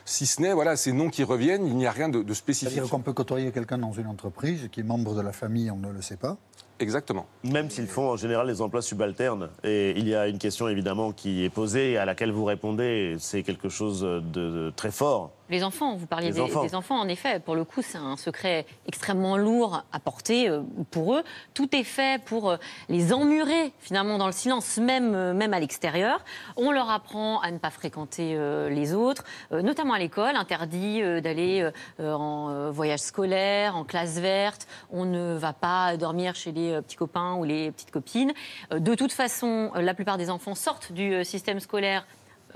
si 0.04 0.26
ce 0.26 0.40
n'est, 0.42 0.52
voilà, 0.52 0.76
ces 0.76 0.92
noms 0.92 1.10
qui 1.10 1.22
reviennent, 1.24 1.66
il 1.66 1.76
n'y 1.76 1.86
a 1.86 1.90
rien 1.90 2.08
de, 2.08 2.22
de 2.22 2.34
spécifique. 2.34 2.72
C'est-à-dire 2.74 2.90
qu'on 2.90 3.00
peut 3.00 3.12
côtoyer 3.12 3.52
quelqu'un 3.52 3.78
dans 3.78 3.92
une 3.92 4.06
entreprise 4.06 4.68
qui 4.72 4.80
est 4.80 4.82
membre 4.84 5.14
de 5.14 5.20
la 5.20 5.32
famille, 5.32 5.70
on 5.70 5.76
ne 5.76 5.90
le 5.92 6.02
sait 6.02 6.16
pas. 6.16 6.36
Exactement. 6.80 7.26
Même 7.44 7.68
s'ils 7.68 7.86
font 7.86 8.08
en 8.08 8.16
général 8.16 8.46
les 8.46 8.62
emplois 8.62 8.82
subalternes. 8.82 9.50
Et 9.62 9.90
il 9.98 10.08
y 10.08 10.14
a 10.14 10.26
une 10.26 10.38
question 10.38 10.66
évidemment 10.66 11.12
qui 11.12 11.44
est 11.44 11.50
posée 11.50 11.98
à 11.98 12.06
laquelle 12.06 12.32
vous 12.32 12.44
répondez. 12.44 13.16
C'est 13.18 13.42
quelque 13.42 13.68
chose 13.68 14.00
de 14.00 14.72
très 14.74 14.90
fort. 14.90 15.30
Les 15.50 15.64
enfants, 15.64 15.96
vous 15.96 16.06
parliez 16.06 16.30
des, 16.30 16.40
enfants. 16.40 16.62
des 16.62 16.74
enfants, 16.76 17.00
en 17.00 17.08
effet, 17.08 17.40
pour 17.40 17.56
le 17.56 17.64
coup, 17.64 17.82
c'est 17.82 17.98
un 17.98 18.16
secret 18.16 18.66
extrêmement 18.86 19.36
lourd 19.36 19.82
à 19.92 19.98
porter 19.98 20.48
euh, 20.48 20.62
pour 20.92 21.16
eux. 21.16 21.24
Tout 21.54 21.74
est 21.74 21.82
fait 21.82 22.22
pour 22.22 22.50
euh, 22.50 22.56
les 22.88 23.12
emmurer, 23.12 23.72
finalement, 23.80 24.16
dans 24.16 24.26
le 24.26 24.32
silence, 24.32 24.78
même, 24.78 25.12
euh, 25.16 25.34
même 25.34 25.52
à 25.52 25.58
l'extérieur. 25.58 26.24
On 26.56 26.70
leur 26.70 26.88
apprend 26.88 27.40
à 27.40 27.50
ne 27.50 27.58
pas 27.58 27.70
fréquenter 27.70 28.38
les 28.70 28.94
autres, 28.94 29.24
notamment 29.50 29.94
à 29.94 29.98
l'école, 29.98 30.36
interdit 30.36 31.00
d'aller 31.20 31.68
en 31.98 32.70
voyage 32.70 33.00
scolaire, 33.00 33.76
en 33.76 33.84
classe 33.84 34.18
verte. 34.18 34.68
On 34.90 35.04
ne 35.04 35.36
va 35.36 35.52
pas 35.52 35.96
dormir 35.96 36.34
chez 36.34 36.52
les 36.52 36.80
petits 36.82 36.96
copains 36.96 37.34
ou 37.34 37.44
les 37.44 37.70
petites 37.72 37.90
copines. 37.90 38.32
De 38.70 38.94
toute 38.94 39.12
façon, 39.12 39.70
la 39.74 39.94
plupart 39.94 40.18
des 40.18 40.30
enfants 40.30 40.54
sortent 40.54 40.92
du 40.92 41.24
système 41.24 41.60
scolaire 41.60 42.04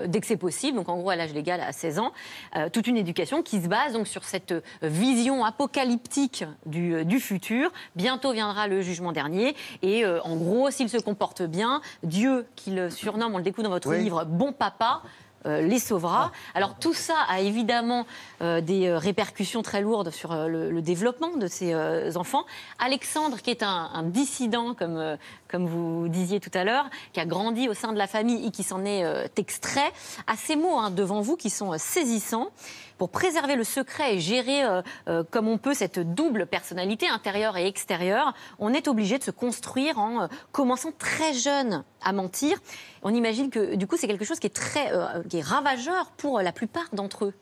dès 0.07 0.21
que 0.21 0.27
c'est 0.27 0.37
possible, 0.37 0.77
donc 0.77 0.89
en 0.89 0.97
gros 0.97 1.11
à 1.11 1.17
l'âge 1.17 1.33
légal 1.33 1.61
à 1.61 1.73
16 1.73 1.99
ans, 1.99 2.13
euh, 2.57 2.69
toute 2.69 2.87
une 2.87 2.97
éducation 2.97 3.43
qui 3.43 3.61
se 3.63 3.69
base 3.69 3.93
donc 3.93 4.07
sur 4.07 4.25
cette 4.25 4.53
euh, 4.53 4.61
vision 4.83 5.45
apocalyptique 5.45 6.45
du, 6.67 6.95
euh, 6.95 7.05
du 7.05 7.21
futur. 7.21 7.71
Bientôt 7.97 8.33
viendra 8.33 8.69
le 8.69 8.81
jugement 8.83 9.13
dernier 9.13 9.55
et 9.83 10.05
euh, 10.05 10.21
en 10.23 10.37
gros, 10.37 10.71
s'il 10.71 10.89
se 10.89 10.99
comporte 10.99 11.43
bien, 11.43 11.81
Dieu, 12.03 12.47
qu'il 12.57 12.91
surnomme, 12.91 13.35
on 13.35 13.39
le 13.39 13.45
découvre 13.45 13.65
dans 13.65 13.71
votre 13.71 13.89
Oui. 13.89 14.03
livre, 14.03 14.25
bon 14.25 14.53
papa. 14.53 15.03
Euh, 15.47 15.61
les 15.61 15.79
sauvera. 15.79 16.33
Alors 16.55 16.75
tout 16.79 16.95
ça 16.95 17.15
a 17.29 17.41
évidemment 17.41 18.07
euh, 18.41 18.61
des 18.61 18.87
euh, 18.87 18.99
répercussions 18.99 19.63
très 19.63 19.83
lourdes 19.83 20.11
sur 20.11 20.35
le, 20.35 20.71
le 20.71 20.83
développement 20.83 21.37
de 21.37 21.47
ces 21.47 21.75
enfants. 22.17 22.45
Alexandre, 22.79 23.39
qui 23.41 23.51
est 23.51 23.63
un, 23.63 23.91
un 23.93 24.03
dissident, 24.03 24.75
comme, 24.75 25.17
comme 25.49 25.67
vous 25.67 26.09
disiez 26.09 26.41
tout 26.41 26.51
à 26.55 26.65
l'heure, 26.65 26.87
qui 27.13 27.21
a 27.21 27.27
grandi 27.27 27.69
au 27.69 27.75
sein 27.75 27.93
de 27.93 27.99
la 27.99 28.07
famille 28.07 28.47
et 28.47 28.51
qui 28.51 28.63
s'en 28.63 28.85
est 28.85 29.39
extrait, 29.39 29.93
a 30.27 30.37
ces 30.37 30.57
mots 30.57 30.79
hein, 30.79 30.91
devant 30.91 31.21
vous 31.21 31.37
qui 31.37 31.51
sont 31.51 31.77
saisissants. 31.79 32.51
Pour 32.99 33.11
préserver 33.11 33.57
le 33.57 33.65
secret 33.65 34.15
et 34.15 34.21
gérer 34.21 34.65
euh, 34.65 34.83
euh, 35.09 35.25
comme 35.29 35.49
on 35.49 35.59
peut 35.59 35.75
cette 35.75 35.99
double 35.99 36.47
personnalité 36.47 37.09
intérieure 37.09 37.57
et 37.57 37.67
extérieure, 37.67 38.35
on 38.59 38.73
est 38.73 38.87
obligé 38.87 39.19
de 39.19 39.25
se 39.25 39.33
construire 39.33 39.99
en 39.99 40.23
euh, 40.23 40.27
commençant 40.53 40.93
très 40.97 41.35
jeune 41.35 41.83
à 42.03 42.13
mentir. 42.13 42.59
On 43.03 43.13
imagine 43.13 43.51
que 43.51 43.75
du 43.75 43.87
coup 43.87 43.97
c'est 43.97 44.07
quelque 44.07 44.25
chose 44.25 44.39
qui 44.39 44.47
est 44.47 44.55
très 44.55 44.93
qui 45.29 45.39
est 45.39 45.45
ravageur 45.45 46.11
pour 46.17 46.41
la 46.41 46.53
plupart 46.53 46.87
d'entre 46.93 47.27
eux. 47.27 47.35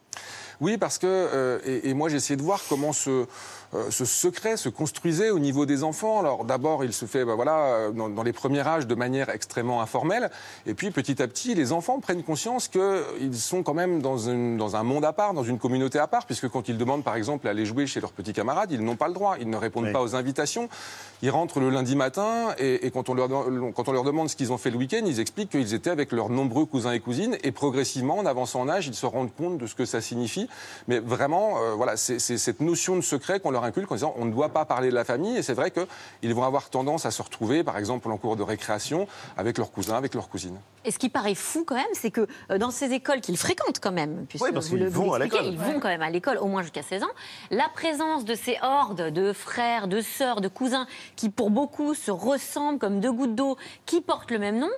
Oui, 0.60 0.78
parce 0.78 0.98
que, 0.98 1.60
et, 1.64 1.94
moi 1.94 2.08
j'ai 2.08 2.16
essayé 2.16 2.36
de 2.36 2.42
voir 2.42 2.60
comment 2.68 2.92
ce, 2.92 3.26
euh, 3.74 3.90
ce 3.90 4.04
secret 4.04 4.56
se 4.56 4.68
construisait 4.68 5.30
au 5.30 5.38
niveau 5.38 5.66
des 5.66 5.82
enfants. 5.84 6.20
Alors 6.20 6.44
d'abord, 6.44 6.84
il 6.84 6.92
se 6.92 7.06
fait 7.06 7.24
bah, 7.24 7.34
voilà, 7.34 7.56
euh, 7.58 7.90
dans, 7.90 8.08
dans 8.08 8.22
les 8.22 8.32
premiers 8.32 8.66
âges 8.66 8.86
de 8.86 8.94
manière 8.94 9.28
extrêmement 9.30 9.80
informelle, 9.80 10.30
et 10.66 10.74
puis 10.74 10.90
petit 10.90 11.22
à 11.22 11.28
petit, 11.28 11.54
les 11.54 11.72
enfants 11.72 12.00
prennent 12.00 12.22
conscience 12.22 12.68
qu'ils 12.68 13.36
sont 13.36 13.62
quand 13.62 13.74
même 13.74 14.02
dans, 14.02 14.18
une- 14.18 14.56
dans 14.56 14.76
un 14.76 14.82
monde 14.82 15.04
à 15.04 15.12
part, 15.12 15.34
dans 15.34 15.44
une 15.44 15.58
communauté 15.58 15.98
à 15.98 16.06
part, 16.06 16.26
puisque 16.26 16.48
quand 16.48 16.68
ils 16.68 16.76
demandent 16.78 17.04
par 17.04 17.16
exemple 17.16 17.46
à 17.46 17.50
aller 17.50 17.64
jouer 17.66 17.86
chez 17.86 18.00
leurs 18.00 18.12
petits 18.12 18.32
camarades, 18.32 18.70
ils 18.72 18.82
n'ont 18.84 18.96
pas 18.96 19.08
le 19.08 19.14
droit, 19.14 19.36
ils 19.40 19.48
ne 19.48 19.56
répondent 19.56 19.86
Oui. 19.86 19.92
pas 19.92 20.02
aux 20.02 20.14
invitations. 20.14 20.68
Ils 21.22 21.30
rentrent 21.30 21.60
le 21.60 21.70
lundi 21.70 21.94
matin, 21.96 22.48
et, 22.58 22.86
et 22.86 22.90
quand, 22.90 23.08
on 23.08 23.14
leur, 23.14 23.28
quand 23.74 23.88
on 23.88 23.92
leur 23.92 24.02
demande 24.04 24.28
ce 24.28 24.34
qu'ils 24.36 24.52
ont 24.52 24.58
fait 24.58 24.70
le 24.70 24.76
week-end, 24.76 25.02
ils 25.06 25.20
expliquent 25.20 25.50
qu'ils 25.50 25.72
étaient 25.72 25.90
avec 25.90 26.10
leurs 26.12 26.28
nombreux 26.30 26.66
cousins 26.66 26.92
et 26.92 27.00
cousines, 27.00 27.36
et 27.44 27.52
progressivement, 27.52 28.18
en 28.18 28.26
avançant 28.26 28.60
en 28.60 28.68
âge, 28.68 28.88
ils 28.88 28.94
se 28.94 29.06
rendent 29.06 29.32
compte 29.34 29.58
de 29.58 29.66
ce 29.66 29.74
que 29.76 29.84
ça 29.84 30.00
signifie. 30.00 30.48
Mais 30.88 30.98
vraiment, 30.98 31.58
euh, 31.62 31.74
voilà, 31.74 31.96
c'est 31.96 32.18
cette 32.18 32.60
notion 32.60 32.96
de 32.96 33.00
secret 33.02 33.38
qu'on 33.40 33.50
leur 33.52 33.61
inculque 33.64 33.90
en 33.90 33.94
disant 33.94 34.14
on 34.16 34.24
ne 34.24 34.32
doit 34.32 34.48
pas 34.50 34.64
parler 34.64 34.90
de 34.90 34.94
la 34.94 35.04
famille. 35.04 35.36
Et 35.36 35.42
c'est 35.42 35.54
vrai 35.54 35.70
qu'ils 35.70 36.34
vont 36.34 36.42
avoir 36.44 36.70
tendance 36.70 37.06
à 37.06 37.10
se 37.10 37.22
retrouver, 37.22 37.64
par 37.64 37.78
exemple, 37.78 38.10
en 38.10 38.16
cours 38.16 38.36
de 38.36 38.42
récréation, 38.42 39.06
avec 39.36 39.58
leurs 39.58 39.70
cousins, 39.72 39.96
avec 39.96 40.14
leurs 40.14 40.28
cousines. 40.28 40.58
Et 40.84 40.90
ce 40.90 40.98
qui 40.98 41.08
paraît 41.08 41.34
fou 41.36 41.64
quand 41.64 41.76
même, 41.76 41.84
c'est 41.92 42.10
que 42.10 42.26
euh, 42.50 42.58
dans 42.58 42.70
ces 42.72 42.92
écoles 42.92 43.20
qu'ils 43.20 43.36
fréquentent 43.36 43.78
quand 43.80 43.92
même, 43.92 44.26
puisque 44.28 44.44
Oui, 44.44 44.50
parce 44.52 44.66
vous 44.66 44.72
qu'ils 44.76 44.84
le- 44.84 44.90
vous 44.90 45.04
vont 45.04 45.12
à 45.12 45.18
l'école. 45.20 45.44
ils 45.44 45.58
vont 45.58 45.78
quand 45.80 45.88
même 45.88 46.02
à 46.02 46.10
l'école 46.10 46.38
au 46.38 46.46
moins 46.46 46.62
jusqu'à 46.62 46.82
16 46.82 47.04
ans, 47.04 47.10
la 47.50 47.68
présence 47.72 48.24
de 48.24 48.34
ces 48.34 48.56
hordes 48.62 49.10
de 49.10 49.32
frères, 49.32 49.86
de 49.86 50.00
sœurs, 50.00 50.40
de 50.40 50.48
cousins, 50.48 50.86
qui 51.16 51.28
pour 51.30 51.50
beaucoup 51.50 51.94
se 51.94 52.10
ressemblent 52.10 52.78
comme 52.80 52.98
deux 53.00 53.12
gouttes 53.12 53.34
d'eau, 53.36 53.56
qui 53.86 54.00
portent 54.00 54.30
le 54.32 54.38
même 54.40 54.58
nom, 54.58 54.70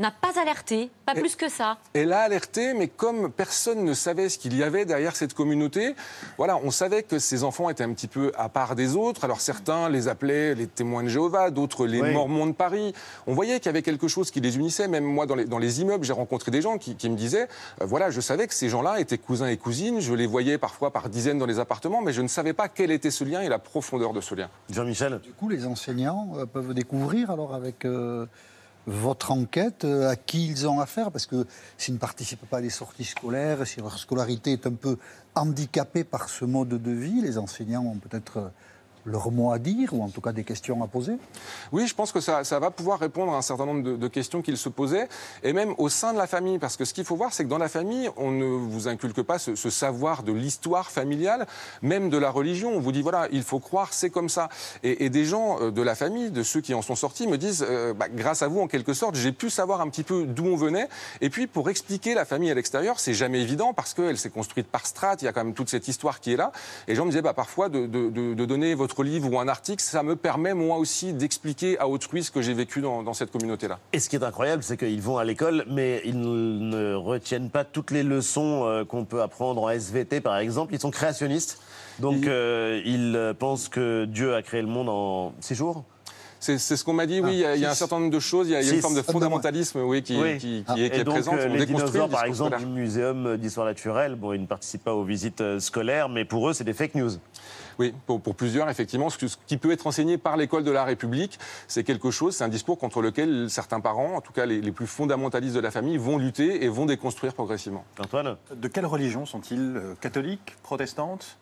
n'a 0.00 0.10
pas 0.10 0.40
alerté, 0.40 0.90
pas 1.06 1.14
plus 1.14 1.36
que 1.36 1.48
ça. 1.48 1.78
Elle 1.94 2.12
a 2.12 2.20
alerté, 2.20 2.74
mais 2.74 2.88
comme 2.88 3.30
personne 3.30 3.84
ne 3.84 3.92
savait 3.94 4.28
ce 4.28 4.38
qu'il 4.38 4.56
y 4.56 4.62
avait 4.62 4.84
derrière 4.84 5.14
cette 5.14 5.34
communauté, 5.34 5.94
voilà, 6.38 6.56
on 6.56 6.70
savait 6.70 7.02
que 7.02 7.18
ces 7.18 7.44
enfants 7.44 7.68
étaient 7.70 7.84
un 7.84 7.92
petit 7.92 8.08
peu 8.08 8.32
à 8.36 8.48
part 8.48 8.74
des 8.74 8.96
autres. 8.96 9.24
Alors 9.24 9.40
certains 9.40 9.88
les 9.88 10.08
appelaient 10.08 10.54
les 10.54 10.66
témoins 10.66 11.02
de 11.02 11.08
Jéhovah, 11.08 11.50
d'autres 11.50 11.86
les 11.86 12.00
Oui. 12.00 12.12
mormons 12.12 12.46
de 12.46 12.52
Paris. 12.52 12.94
On 13.26 13.34
voyait 13.34 13.58
qu'il 13.60 13.66
y 13.66 13.68
avait 13.68 13.82
quelque 13.82 14.08
chose 14.08 14.30
qui 14.30 14.40
les 14.40 14.56
unissait. 14.56 14.88
Même 14.88 15.04
moi, 15.04 15.26
dans 15.26 15.34
les, 15.34 15.44
dans 15.44 15.58
les 15.58 15.80
immeubles, 15.82 16.04
j'ai 16.04 16.12
rencontré 16.14 16.50
des 16.50 16.62
gens 16.62 16.78
qui, 16.78 16.96
qui 16.96 17.08
me 17.10 17.16
disaient, 17.16 17.48
euh, 17.80 17.84
voilà, 17.84 18.10
je 18.10 18.20
savais 18.20 18.46
que 18.46 18.54
ces 18.54 18.68
gens-là 18.70 19.00
étaient 19.00 19.18
cousins 19.18 19.48
et 19.48 19.56
cousines. 19.56 20.00
Je 20.00 20.14
les 20.14 20.26
voyais 20.26 20.56
parfois 20.58 20.92
par 20.92 21.08
dizaines 21.10 21.38
dans 21.38 21.46
les 21.46 21.58
appartements, 21.58 22.00
mais 22.00 22.12
je 22.12 22.22
ne 22.22 22.28
savais 22.28 22.52
pas 22.54 22.68
quel 22.68 22.90
était 22.90 23.10
ce 23.10 23.24
lien 23.24 23.42
et 23.42 23.48
la 23.48 23.58
profondeur 23.58 24.12
de 24.14 24.20
ce 24.22 24.34
lien. 24.34 24.48
Jean-Michel 24.70 25.20
Du 25.22 25.32
coup, 25.32 25.48
les 25.50 25.66
enseignants 25.66 26.30
euh, 26.38 26.46
peuvent 26.46 26.72
découvrir 26.72 27.30
alors 27.30 27.54
avec 27.54 27.84
euh, 27.84 28.24
votre 28.86 29.30
enquête 29.30 29.84
euh, 29.84 30.10
à 30.10 30.16
qui 30.16 30.46
ils 30.46 30.66
ont 30.66 30.80
affaire, 30.80 31.10
parce 31.10 31.26
que 31.26 31.46
s'ils 31.78 31.94
ne 31.94 31.98
participent 31.98 32.48
pas 32.48 32.58
à 32.58 32.62
des 32.62 32.70
sorties 32.70 33.04
scolaires, 33.04 33.66
si 33.66 33.80
leur 33.80 33.98
scolarité 33.98 34.52
est 34.52 34.66
un 34.66 34.72
peu 34.72 34.98
handicapée 35.34 36.04
par 36.04 36.28
ce 36.28 36.44
mode 36.44 36.68
de 36.68 36.90
vie, 36.90 37.20
les 37.20 37.38
enseignants 37.38 37.84
ont 37.84 37.98
peut-être 37.98 38.38
euh, 38.38 38.48
leur 39.04 39.30
mot 39.30 39.52
à 39.52 39.58
dire, 39.58 39.92
ou 39.92 40.02
en 40.02 40.08
tout 40.08 40.20
cas 40.20 40.32
des 40.32 40.44
questions 40.44 40.82
à 40.82 40.86
poser 40.86 41.14
Oui, 41.72 41.86
je 41.86 41.94
pense 41.94 42.12
que 42.12 42.20
ça, 42.20 42.42
va 42.42 42.70
pouvoir 42.70 42.98
répondre 42.98 43.32
à 43.32 43.36
un 43.36 43.42
certain 43.42 43.66
nombre 43.66 43.96
de, 43.96 44.08
questions 44.08 44.42
qu'ils 44.42 44.58
se 44.58 44.68
posaient, 44.68 45.08
et 45.42 45.52
même 45.52 45.74
au 45.78 45.88
sein 45.88 46.12
de 46.12 46.18
la 46.18 46.26
famille, 46.26 46.58
parce 46.58 46.76
que 46.76 46.84
ce 46.84 46.92
qu'il 46.92 47.04
faut 47.04 47.16
voir, 47.16 47.32
c'est 47.32 47.44
que 47.44 47.48
dans 47.48 47.58
la 47.58 47.68
famille, 47.68 48.10
on 48.16 48.30
ne 48.30 48.44
vous 48.44 48.88
inculque 48.88 49.22
pas 49.22 49.38
ce, 49.38 49.54
savoir 49.54 50.22
de 50.22 50.32
l'histoire 50.32 50.90
familiale, 50.90 51.46
même 51.82 52.10
de 52.10 52.18
la 52.18 52.30
religion. 52.30 52.72
On 52.74 52.80
vous 52.80 52.92
dit, 52.92 53.02
voilà, 53.02 53.28
il 53.32 53.42
faut 53.42 53.60
croire, 53.60 53.92
c'est 53.92 54.10
comme 54.10 54.28
ça. 54.28 54.48
Et, 54.82 55.10
des 55.10 55.24
gens 55.24 55.60
euh, 55.60 55.70
de 55.70 55.82
la 55.82 55.94
famille, 55.94 56.30
de 56.30 56.42
ceux 56.42 56.60
qui 56.60 56.74
en 56.74 56.82
sont 56.82 56.94
sortis, 56.94 57.26
me 57.26 57.38
disent, 57.38 57.64
euh, 57.68 57.94
bah, 57.94 58.08
grâce 58.08 58.42
à 58.42 58.48
vous, 58.48 58.60
en 58.60 58.66
quelque 58.66 58.94
sorte, 58.94 59.14
j'ai 59.14 59.32
pu 59.32 59.50
savoir 59.50 59.80
un 59.80 59.88
petit 59.88 60.02
peu 60.02 60.24
d'où 60.24 60.46
on 60.46 60.56
venait. 60.56 60.88
Et 61.20 61.30
puis, 61.30 61.46
pour 61.46 61.70
expliquer 61.70 62.14
la 62.14 62.24
famille 62.24 62.50
à 62.50 62.54
l'extérieur, 62.54 63.00
c'est 63.00 63.14
jamais 63.14 63.40
évident, 63.40 63.72
parce 63.72 63.94
qu'elle 63.94 64.18
s'est 64.18 64.30
construite 64.30 64.66
par 64.66 64.86
strates, 64.86 65.22
il 65.22 65.24
y 65.24 65.28
a 65.28 65.32
quand 65.32 65.44
même 65.44 65.54
toute 65.54 65.70
cette 65.70 65.88
histoire 65.88 66.20
qui 66.20 66.32
est 66.32 66.36
là. 66.36 66.52
Et 66.86 66.92
les 66.92 66.96
gens 66.96 67.04
me 67.04 67.10
disaient, 67.10 67.22
bah, 67.22 67.34
parfois, 67.34 67.68
de 67.68 67.86
donner 68.44 68.74
votre 68.74 68.89
livre 68.98 69.32
ou 69.32 69.38
un 69.38 69.48
article, 69.48 69.82
ça 69.82 70.02
me 70.02 70.16
permet 70.16 70.54
moi 70.54 70.76
aussi 70.78 71.12
d'expliquer 71.12 71.78
à 71.78 71.86
autrui 71.88 72.24
ce 72.24 72.30
que 72.30 72.42
j'ai 72.42 72.54
vécu 72.54 72.80
dans, 72.80 73.02
dans 73.02 73.14
cette 73.14 73.30
communauté-là. 73.30 73.78
Et 73.92 74.00
ce 74.00 74.08
qui 74.08 74.16
est 74.16 74.24
incroyable, 74.24 74.62
c'est 74.62 74.76
qu'ils 74.76 75.00
vont 75.02 75.18
à 75.18 75.24
l'école, 75.24 75.64
mais 75.68 76.02
ils 76.04 76.20
ne 76.20 76.94
retiennent 76.94 77.50
pas 77.50 77.64
toutes 77.64 77.90
les 77.90 78.02
leçons 78.02 78.64
euh, 78.64 78.84
qu'on 78.84 79.04
peut 79.04 79.22
apprendre 79.22 79.62
en 79.62 79.70
SVT, 79.70 80.20
par 80.20 80.36
exemple. 80.38 80.74
Ils 80.74 80.80
sont 80.80 80.90
créationnistes, 80.90 81.60
donc 82.00 82.26
euh, 82.26 82.80
ils 82.84 83.34
pensent 83.38 83.68
que 83.68 84.04
Dieu 84.06 84.34
a 84.34 84.42
créé 84.42 84.60
le 84.62 84.68
monde 84.68 84.88
en 84.88 85.32
six 85.40 85.54
jours. 85.54 85.84
C'est 86.42 86.56
ce 86.58 86.82
qu'on 86.84 86.94
m'a 86.94 87.04
dit, 87.04 87.20
oui, 87.20 87.32
il 87.34 87.38
y, 87.40 87.44
a- 87.44 87.54
il 87.54 87.60
y 87.60 87.66
a 87.66 87.70
un 87.70 87.74
certain 87.74 87.98
nombre 88.00 88.10
de 88.12 88.18
choses, 88.18 88.48
il 88.48 88.52
y 88.52 88.56
a, 88.56 88.62
une 88.62 88.80
forme 88.80 88.94
de 88.96 89.02
fondamentalisme 89.02 89.80
oui, 89.80 90.02
qui, 90.02 90.18
Oui. 90.18 90.38
qui- 90.38 90.64
qui 90.74 90.84
est, 90.84 90.88
qui 90.88 91.00
est 91.00 91.04
donc, 91.04 91.16
présente. 91.16 91.34
euh, 91.34 91.48
On 91.50 91.54
les 91.54 91.66
dinosaures, 91.66 92.06
le 92.06 92.10
par 92.12 92.24
exemple, 92.24 92.52
scolaire. 92.56 92.66
du 92.66 92.80
muséum 92.80 93.36
d'histoire 93.36 93.66
naturelle, 93.66 94.14
bon, 94.14 94.32
ils 94.32 94.40
ne 94.40 94.46
participent 94.46 94.84
pas 94.84 94.94
aux 94.94 95.04
visites 95.04 95.42
euh, 95.42 95.60
scolaires, 95.60 96.08
mais 96.08 96.24
pour 96.24 96.48
eux, 96.48 96.54
c'est 96.54 96.64
des 96.64 96.72
fake 96.72 96.94
news. 96.94 97.10
Oui, 97.80 97.94
pour, 98.04 98.20
pour 98.20 98.34
plusieurs, 98.34 98.68
effectivement, 98.68 99.08
ce 99.08 99.24
qui 99.46 99.56
peut 99.56 99.72
être 99.72 99.86
enseigné 99.86 100.18
par 100.18 100.36
l'école 100.36 100.64
de 100.64 100.70
la 100.70 100.84
République, 100.84 101.38
c'est 101.66 101.82
quelque 101.82 102.10
chose, 102.10 102.36
c'est 102.36 102.44
un 102.44 102.48
discours 102.48 102.78
contre 102.78 103.00
lequel 103.00 103.48
certains 103.48 103.80
parents, 103.80 104.16
en 104.16 104.20
tout 104.20 104.34
cas 104.34 104.44
les, 104.44 104.60
les 104.60 104.70
plus 104.70 104.86
fondamentalistes 104.86 105.54
de 105.54 105.60
la 105.60 105.70
famille, 105.70 105.96
vont 105.96 106.18
lutter 106.18 106.62
et 106.62 106.68
vont 106.68 106.84
déconstruire 106.84 107.32
progressivement. 107.32 107.86
Antoine? 107.98 108.36
De 108.54 108.68
quelle 108.68 108.84
religion 108.84 109.24
sont-ils 109.24 109.76
euh, 109.76 109.94
Catholiques 109.98 110.56
Protestantes? 110.62 111.38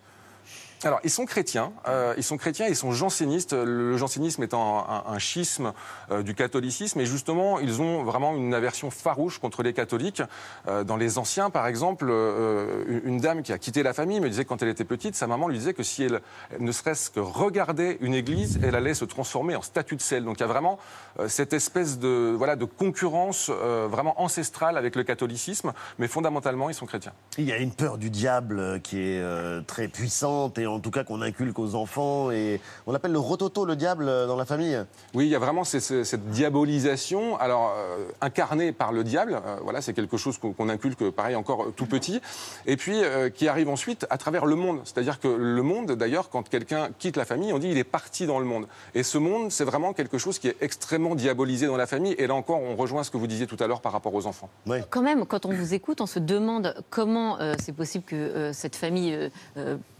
Alors, 0.84 1.00
ils 1.02 1.10
sont 1.10 1.26
chrétiens, 1.26 1.72
euh, 1.88 2.14
ils 2.16 2.22
sont 2.22 2.36
chrétiens, 2.36 2.66
ils 2.68 2.76
sont 2.76 2.92
jansénistes, 2.92 3.52
le 3.52 3.96
jansénisme 3.96 4.44
étant 4.44 4.86
un, 4.88 5.18
schisme 5.18 5.72
euh, 6.12 6.22
du 6.22 6.34
catholicisme, 6.34 7.00
et 7.00 7.06
justement, 7.06 7.58
ils 7.58 7.82
ont 7.82 8.04
vraiment 8.04 8.36
une 8.36 8.54
aversion 8.54 8.90
farouche 8.90 9.40
contre 9.40 9.64
les 9.64 9.72
catholiques. 9.72 10.22
Euh, 10.68 10.84
dans 10.84 10.96
les 10.96 11.18
anciens, 11.18 11.50
par 11.50 11.66
exemple, 11.66 12.06
une 13.04 13.18
dame 13.18 13.42
qui 13.42 13.52
a 13.52 13.58
quitté 13.58 13.82
la 13.82 13.92
famille 13.92 14.20
me 14.20 14.28
disait 14.28 14.44
quand 14.44 14.62
elle 14.62 14.68
était 14.68 14.84
petite, 14.84 15.16
sa 15.16 15.26
maman 15.26 15.48
lui 15.48 15.58
disait 15.58 15.74
que 15.74 15.82
si 15.82 16.04
elle 16.04 16.20
ne 16.60 16.70
serait-ce 16.70 17.10
que 17.10 17.18
regardait 17.18 17.98
une 18.00 18.14
église, 18.14 18.60
elle 18.62 18.76
allait 18.76 18.94
se 18.94 19.04
transformer 19.04 19.56
en 19.56 19.62
statue 19.62 19.96
de 19.96 20.00
sel. 20.00 20.24
Donc 20.24 20.36
il 20.38 20.40
y 20.40 20.44
a 20.44 20.46
vraiment 20.46 20.78
cette 21.26 21.52
espèce 21.52 21.98
de, 21.98 22.34
voilà, 22.36 22.54
de 22.54 22.64
concurrence 22.64 23.50
vraiment 23.50 24.20
ancestrale 24.20 24.76
avec 24.76 24.94
le 24.94 25.02
catholicisme, 25.02 25.72
mais 25.98 26.06
fondamentalement, 26.06 26.70
ils 26.70 26.74
sont 26.74 26.86
chrétiens. 26.86 27.12
Il 27.36 27.44
y 27.44 27.52
a 27.52 27.56
une 27.56 27.72
peur 27.72 27.98
du 27.98 28.10
diable 28.10 28.80
qui 28.82 29.00
est 29.00 29.66
très 29.66 29.88
puissante 29.88 30.58
et 30.58 30.67
en 30.68 30.80
tout 30.80 30.90
cas 30.90 31.04
qu'on 31.04 31.22
inculque 31.22 31.58
aux 31.58 31.74
enfants. 31.74 32.30
Et 32.30 32.60
on 32.86 32.92
l'appelle 32.92 33.12
le 33.12 33.18
rototo, 33.18 33.64
le 33.64 33.76
diable, 33.76 34.06
euh, 34.08 34.26
dans 34.26 34.36
la 34.36 34.44
famille. 34.44 34.78
Oui, 35.14 35.26
il 35.26 35.30
y 35.30 35.34
a 35.34 35.38
vraiment 35.38 35.64
ces- 35.64 35.80
ces- 35.80 36.04
cette 36.04 36.26
diabolisation, 36.30 37.36
alors 37.38 37.74
euh, 37.76 38.06
incarnée 38.20 38.72
par 38.72 38.92
le 38.92 39.04
diable. 39.04 39.40
euh, 39.44 39.56
voilà, 39.62 39.80
c'est 39.80 39.92
quelque 39.94 40.16
chose 40.16 40.38
qu'on 40.38 40.52
qu'on 40.52 40.68
inculque, 40.68 41.10
pareil, 41.10 41.36
encore 41.36 41.66
tout 41.76 41.86
petit, 41.86 42.20
et 42.66 42.76
puis 42.76 43.02
euh, 43.02 43.30
qui 43.30 43.48
arrive 43.48 43.68
ensuite 43.68 44.06
à 44.10 44.18
travers 44.18 44.44
le 44.46 44.54
monde. 44.56 44.80
C'est-à-dire 44.84 45.20
que 45.20 45.28
le 45.28 45.62
monde, 45.62 45.92
d'ailleurs, 45.92 46.30
quand 46.30 46.48
quelqu'un 46.48 46.88
quitte 46.98 47.16
la 47.16 47.24
famille, 47.24 47.52
on 47.52 47.58
dit 47.58 47.68
il 47.70 47.78
est 47.78 47.84
parti 47.84 48.26
dans 48.26 48.38
le 48.38 48.44
monde. 48.44 48.66
Et 48.94 49.02
ce 49.02 49.18
monde, 49.18 49.50
c'est 49.50 49.64
vraiment 49.64 49.92
quelque 49.92 50.18
chose 50.18 50.38
qui 50.38 50.48
est 50.48 50.56
extrêmement 50.60 51.14
diabolisé 51.14 51.66
dans 51.66 51.76
la 51.76 51.86
famille. 51.86 52.14
Et 52.18 52.26
là 52.26 52.34
encore, 52.34 52.60
on 52.60 52.76
rejoint 52.76 53.04
ce 53.04 53.10
que 53.10 53.16
vous 53.16 53.26
disiez 53.26 53.46
tout 53.46 53.56
à 53.60 53.66
l'heure 53.66 53.80
par 53.80 53.92
rapport 53.92 54.14
aux 54.14 54.26
enfants. 54.26 54.48
Quand 54.90 55.02
même, 55.02 55.24
quand 55.26 55.46
on 55.46 55.52
vous 55.52 55.74
écoute, 55.74 56.00
on 56.00 56.06
se 56.06 56.18
demande 56.18 56.74
comment 56.90 57.38
euh, 57.40 57.54
c'est 57.62 57.72
possible 57.74 58.04
que 58.04 58.16
euh, 58.16 58.52
cette 58.52 58.76
famille 58.76 59.16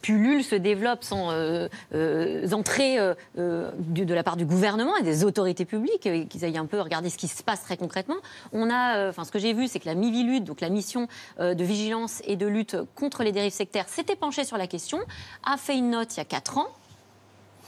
pullule, 0.02 0.44
se 0.44 0.54
développe 0.58 1.04
sans 1.04 1.30
euh, 1.30 1.68
euh, 1.94 2.50
entrée 2.52 2.98
euh, 2.98 3.14
euh, 3.38 3.70
de 3.78 4.14
la 4.14 4.22
part 4.22 4.36
du 4.36 4.44
gouvernement 4.44 4.96
et 4.96 5.02
des 5.02 5.24
autorités 5.24 5.64
publiques, 5.64 6.08
qu'ils 6.28 6.44
aillent 6.44 6.58
un 6.58 6.66
peu 6.66 6.80
regarder 6.80 7.10
ce 7.10 7.18
qui 7.18 7.28
se 7.28 7.42
passe 7.42 7.62
très 7.62 7.76
concrètement. 7.76 8.16
On 8.52 8.70
a, 8.70 9.08
enfin, 9.08 9.24
ce 9.24 9.30
que 9.30 9.38
j'ai 9.38 9.52
vu, 9.52 9.68
c'est 9.68 9.80
que 9.80 9.86
la 9.86 9.94
Mivilude, 9.94 10.44
donc 10.44 10.60
la 10.60 10.70
mission 10.70 11.08
de 11.38 11.64
vigilance 11.64 12.22
et 12.24 12.36
de 12.36 12.46
lutte 12.46 12.76
contre 12.94 13.22
les 13.22 13.32
dérives 13.32 13.52
sectaires, 13.52 13.88
s'était 13.88 14.16
penchée 14.16 14.44
sur 14.44 14.56
la 14.56 14.66
question, 14.66 14.98
a 15.44 15.56
fait 15.56 15.76
une 15.76 15.90
note 15.90 16.14
il 16.14 16.18
y 16.18 16.20
a 16.20 16.24
quatre 16.24 16.58
ans, 16.58 16.68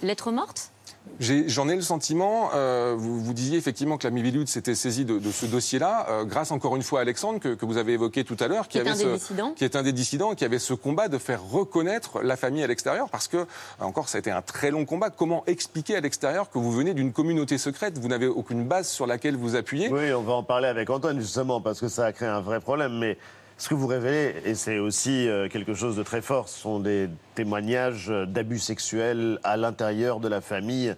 lettre 0.03 0.31
morte. 0.33 0.71
J'en 1.21 1.69
ai, 1.69 1.77
le 1.77 1.83
sentiment, 1.83 2.49
euh, 2.55 2.95
vous, 2.97 3.21
vous 3.23 3.35
disiez 3.35 3.59
effectivement 3.59 3.99
que 3.99 4.07
la 4.07 4.11
Mivilude 4.11 4.49
s'était 4.49 4.75
saisie 4.75 5.05
de, 5.05 5.19
de 5.19 5.31
ce 5.31 5.45
dossier-là, 5.45 6.07
euh, 6.09 6.25
grâce 6.25 6.51
encore 6.51 6.77
une 6.77 6.83
fois 6.83 7.01
à 7.01 7.03
Alexandre, 7.03 7.39
que, 7.41 7.55
que 7.55 7.67
vous 7.67 7.77
avez 7.77 7.93
évoqué 7.93 8.25
tout 8.25 8.39
à 8.41 8.49
l'heure, 8.49 8.69
Qui 8.69 8.79
est 8.79 8.89
un 8.89 8.95
des 8.97 9.03
ce- 9.05 9.15
dissidents. 9.15 9.53
qui 9.55 9.65
est 9.65 9.77
un 9.77 9.83
des 9.83 9.93
dissidents, 9.93 10.35
qui 10.35 10.47
avait 10.47 10.59
ce 10.59 10.73
combat 10.73 11.09
de 11.09 11.19
faire 11.19 11.43
reconnaître 11.45 12.23
la 12.23 12.37
famille 12.39 12.63
à 12.63 12.67
l'extérieur, 12.67 13.11
parce 13.11 13.29
que, 13.29 13.37
euh, 13.37 13.45
encore, 13.81 14.09
ça 14.09 14.17
a 14.17 14.21
été 14.21 14.31
un 14.31 14.41
très 14.41 14.71
long 14.71 14.87
combat. 14.87 15.11
Comment 15.11 15.45
expliquer 15.47 15.97
à 15.97 16.01
l'extérieur 16.01 16.49
que 16.49 16.59
vous 16.59 16.73
venez 16.73 16.95
d'une 16.95 17.13
communauté 17.13 17.59
secrète? 17.59 17.99
Vous 17.99 18.09
n'avez 18.09 18.27
aucune 18.27 18.65
base 18.65 18.89
sur 18.89 19.07
laquelle 19.07 19.37
vous 19.37 19.57
appuyer. 19.57 19.91
Oui, 19.93 20.13
on 20.15 20.23
va 20.23 20.33
en 20.33 20.43
parler 20.43 20.69
avec 20.69 20.89
Antoine 20.89 21.21
justement 21.21 21.61
parce 21.61 21.81
que 21.81 21.89
ça 21.89 22.07
a 22.07 22.13
créé 22.13 22.29
un 22.29 22.41
vrai 22.41 22.61
problème. 22.61 22.99
Mais 22.99 23.19
ce 23.61 23.69
que 23.69 23.75
vous 23.75 23.87
révélez, 23.87 24.37
et 24.47 24.55
c'est 24.55 24.79
aussi 24.79 25.29
euh, 25.29 25.47
quelque 25.51 25.75
chose 25.75 25.95
de 25.95 26.03
très 26.03 26.23
fort, 26.23 26.49
ce 26.49 26.59
sont 26.59 26.81
des 26.81 27.11
témoignages 27.35 28.09
euh, 28.09 28.25
d'abus 28.25 28.59
sexuels 28.59 29.39
à 29.45 29.59
l'intérieur 29.59 30.19
de 30.19 30.29
la 30.29 30.41
famille. 30.41 30.95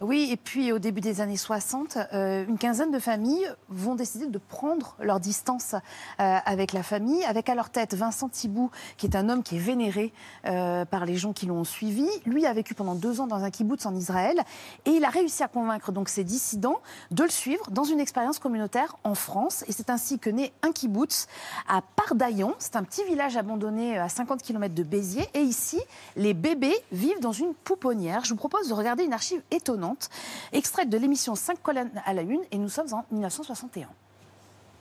Oui, 0.00 0.28
et 0.32 0.36
puis 0.36 0.72
au 0.72 0.80
début 0.80 1.00
des 1.00 1.20
années 1.20 1.36
60, 1.36 1.98
euh, 2.12 2.44
une 2.48 2.58
quinzaine 2.58 2.90
de 2.90 2.98
familles 2.98 3.48
vont 3.68 3.94
décider 3.94 4.26
de 4.26 4.38
prendre 4.38 4.96
leur 5.00 5.20
distance 5.20 5.74
euh, 5.74 6.38
avec 6.44 6.72
la 6.72 6.82
famille, 6.82 7.22
avec 7.24 7.48
à 7.48 7.54
leur 7.54 7.70
tête 7.70 7.94
Vincent 7.94 8.28
Thibault, 8.28 8.72
qui 8.96 9.06
est 9.06 9.14
un 9.14 9.28
homme 9.28 9.44
qui 9.44 9.56
est 9.56 9.60
vénéré 9.60 10.12
euh, 10.46 10.84
par 10.84 11.06
les 11.06 11.16
gens 11.16 11.32
qui 11.32 11.46
l'ont 11.46 11.62
suivi. 11.62 12.08
Lui 12.24 12.44
a 12.44 12.52
vécu 12.52 12.74
pendant 12.74 12.96
deux 12.96 13.20
ans 13.20 13.28
dans 13.28 13.44
un 13.44 13.50
kibbutz 13.50 13.86
en 13.86 13.94
Israël 13.94 14.42
et 14.84 14.90
il 14.90 15.04
a 15.04 15.10
réussi 15.10 15.44
à 15.44 15.48
convaincre 15.48 15.92
donc 15.92 16.08
ses 16.08 16.24
dissidents 16.24 16.80
de 17.12 17.22
le 17.22 17.30
suivre 17.30 17.70
dans 17.70 17.84
une 17.84 18.00
expérience 18.00 18.40
communautaire 18.40 18.96
en 19.04 19.14
France. 19.14 19.64
Et 19.68 19.72
c'est 19.72 19.90
ainsi 19.90 20.18
que 20.18 20.28
naît 20.28 20.52
un 20.62 20.72
kibbutz 20.72 21.28
à 21.68 21.82
Pardaillon. 21.94 22.56
C'est 22.58 22.74
un 22.74 22.82
petit 22.82 23.04
village 23.04 23.36
abandonné 23.36 23.96
à 23.96 24.08
50 24.08 24.42
km 24.42 24.74
de 24.74 24.82
Béziers. 24.82 25.28
Et 25.34 25.42
ici, 25.42 25.80
les 26.16 26.34
bébés 26.34 26.76
vivent 26.90 27.20
dans 27.20 27.30
une 27.30 27.54
pouponnière. 27.54 28.24
Je 28.24 28.30
vous 28.30 28.36
propose 28.36 28.68
de 28.68 28.74
regarder 28.74 29.04
une 29.04 29.12
archive 29.12 29.35
étonnante, 29.50 30.08
extraite 30.52 30.88
de 30.88 30.98
l'émission 30.98 31.34
5 31.34 31.62
colonnes 31.62 31.90
à 32.04 32.14
la 32.14 32.22
une, 32.22 32.42
et 32.50 32.58
nous 32.58 32.68
sommes 32.68 32.92
en 32.92 33.04
1961. 33.10 33.88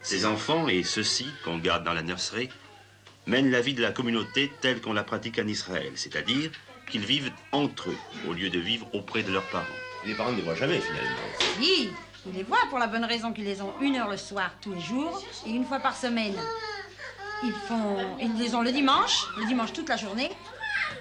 Ces 0.01 0.25
enfants 0.25 0.67
et 0.67 0.83
ceux-ci 0.83 1.27
qu'on 1.43 1.57
garde 1.57 1.83
dans 1.83 1.93
la 1.93 2.03
nurserie 2.03 2.49
mènent 3.27 3.49
la 3.49 3.61
vie 3.61 3.73
de 3.73 3.81
la 3.81 3.91
communauté 3.91 4.51
telle 4.61 4.81
qu'on 4.81 4.93
la 4.93 5.03
pratique 5.03 5.39
en 5.39 5.47
Israël, 5.47 5.91
c'est-à-dire 5.95 6.51
qu'ils 6.89 7.05
vivent 7.05 7.31
entre 7.51 7.89
eux 7.89 7.97
au 8.29 8.33
lieu 8.33 8.49
de 8.49 8.59
vivre 8.59 8.87
auprès 8.93 9.23
de 9.23 9.31
leurs 9.31 9.49
parents. 9.49 9.65
Les 10.05 10.13
parents 10.13 10.31
ne 10.31 10.37
les 10.37 10.43
voient 10.43 10.55
jamais 10.55 10.79
finalement. 10.79 11.17
Oui, 11.59 11.89
ils 12.27 12.33
les 12.33 12.43
voient 12.43 12.57
pour 12.69 12.77
la 12.77 12.87
bonne 12.87 13.05
raison 13.05 13.33
qu'ils 13.33 13.45
les 13.45 13.61
ont 13.61 13.73
une 13.81 13.95
heure 13.95 14.09
le 14.09 14.17
soir 14.17 14.51
tous 14.61 14.73
les 14.73 14.81
jours 14.81 15.23
et 15.45 15.49
une 15.49 15.65
fois 15.65 15.79
par 15.79 15.95
semaine. 15.95 16.35
Ils 17.43 17.51
font, 17.51 17.97
ils 18.19 18.37
les 18.37 18.55
ont 18.55 18.61
le 18.61 18.71
dimanche, 18.71 19.25
le 19.37 19.45
dimanche 19.45 19.73
toute 19.73 19.89
la 19.89 19.97
journée. 19.97 20.29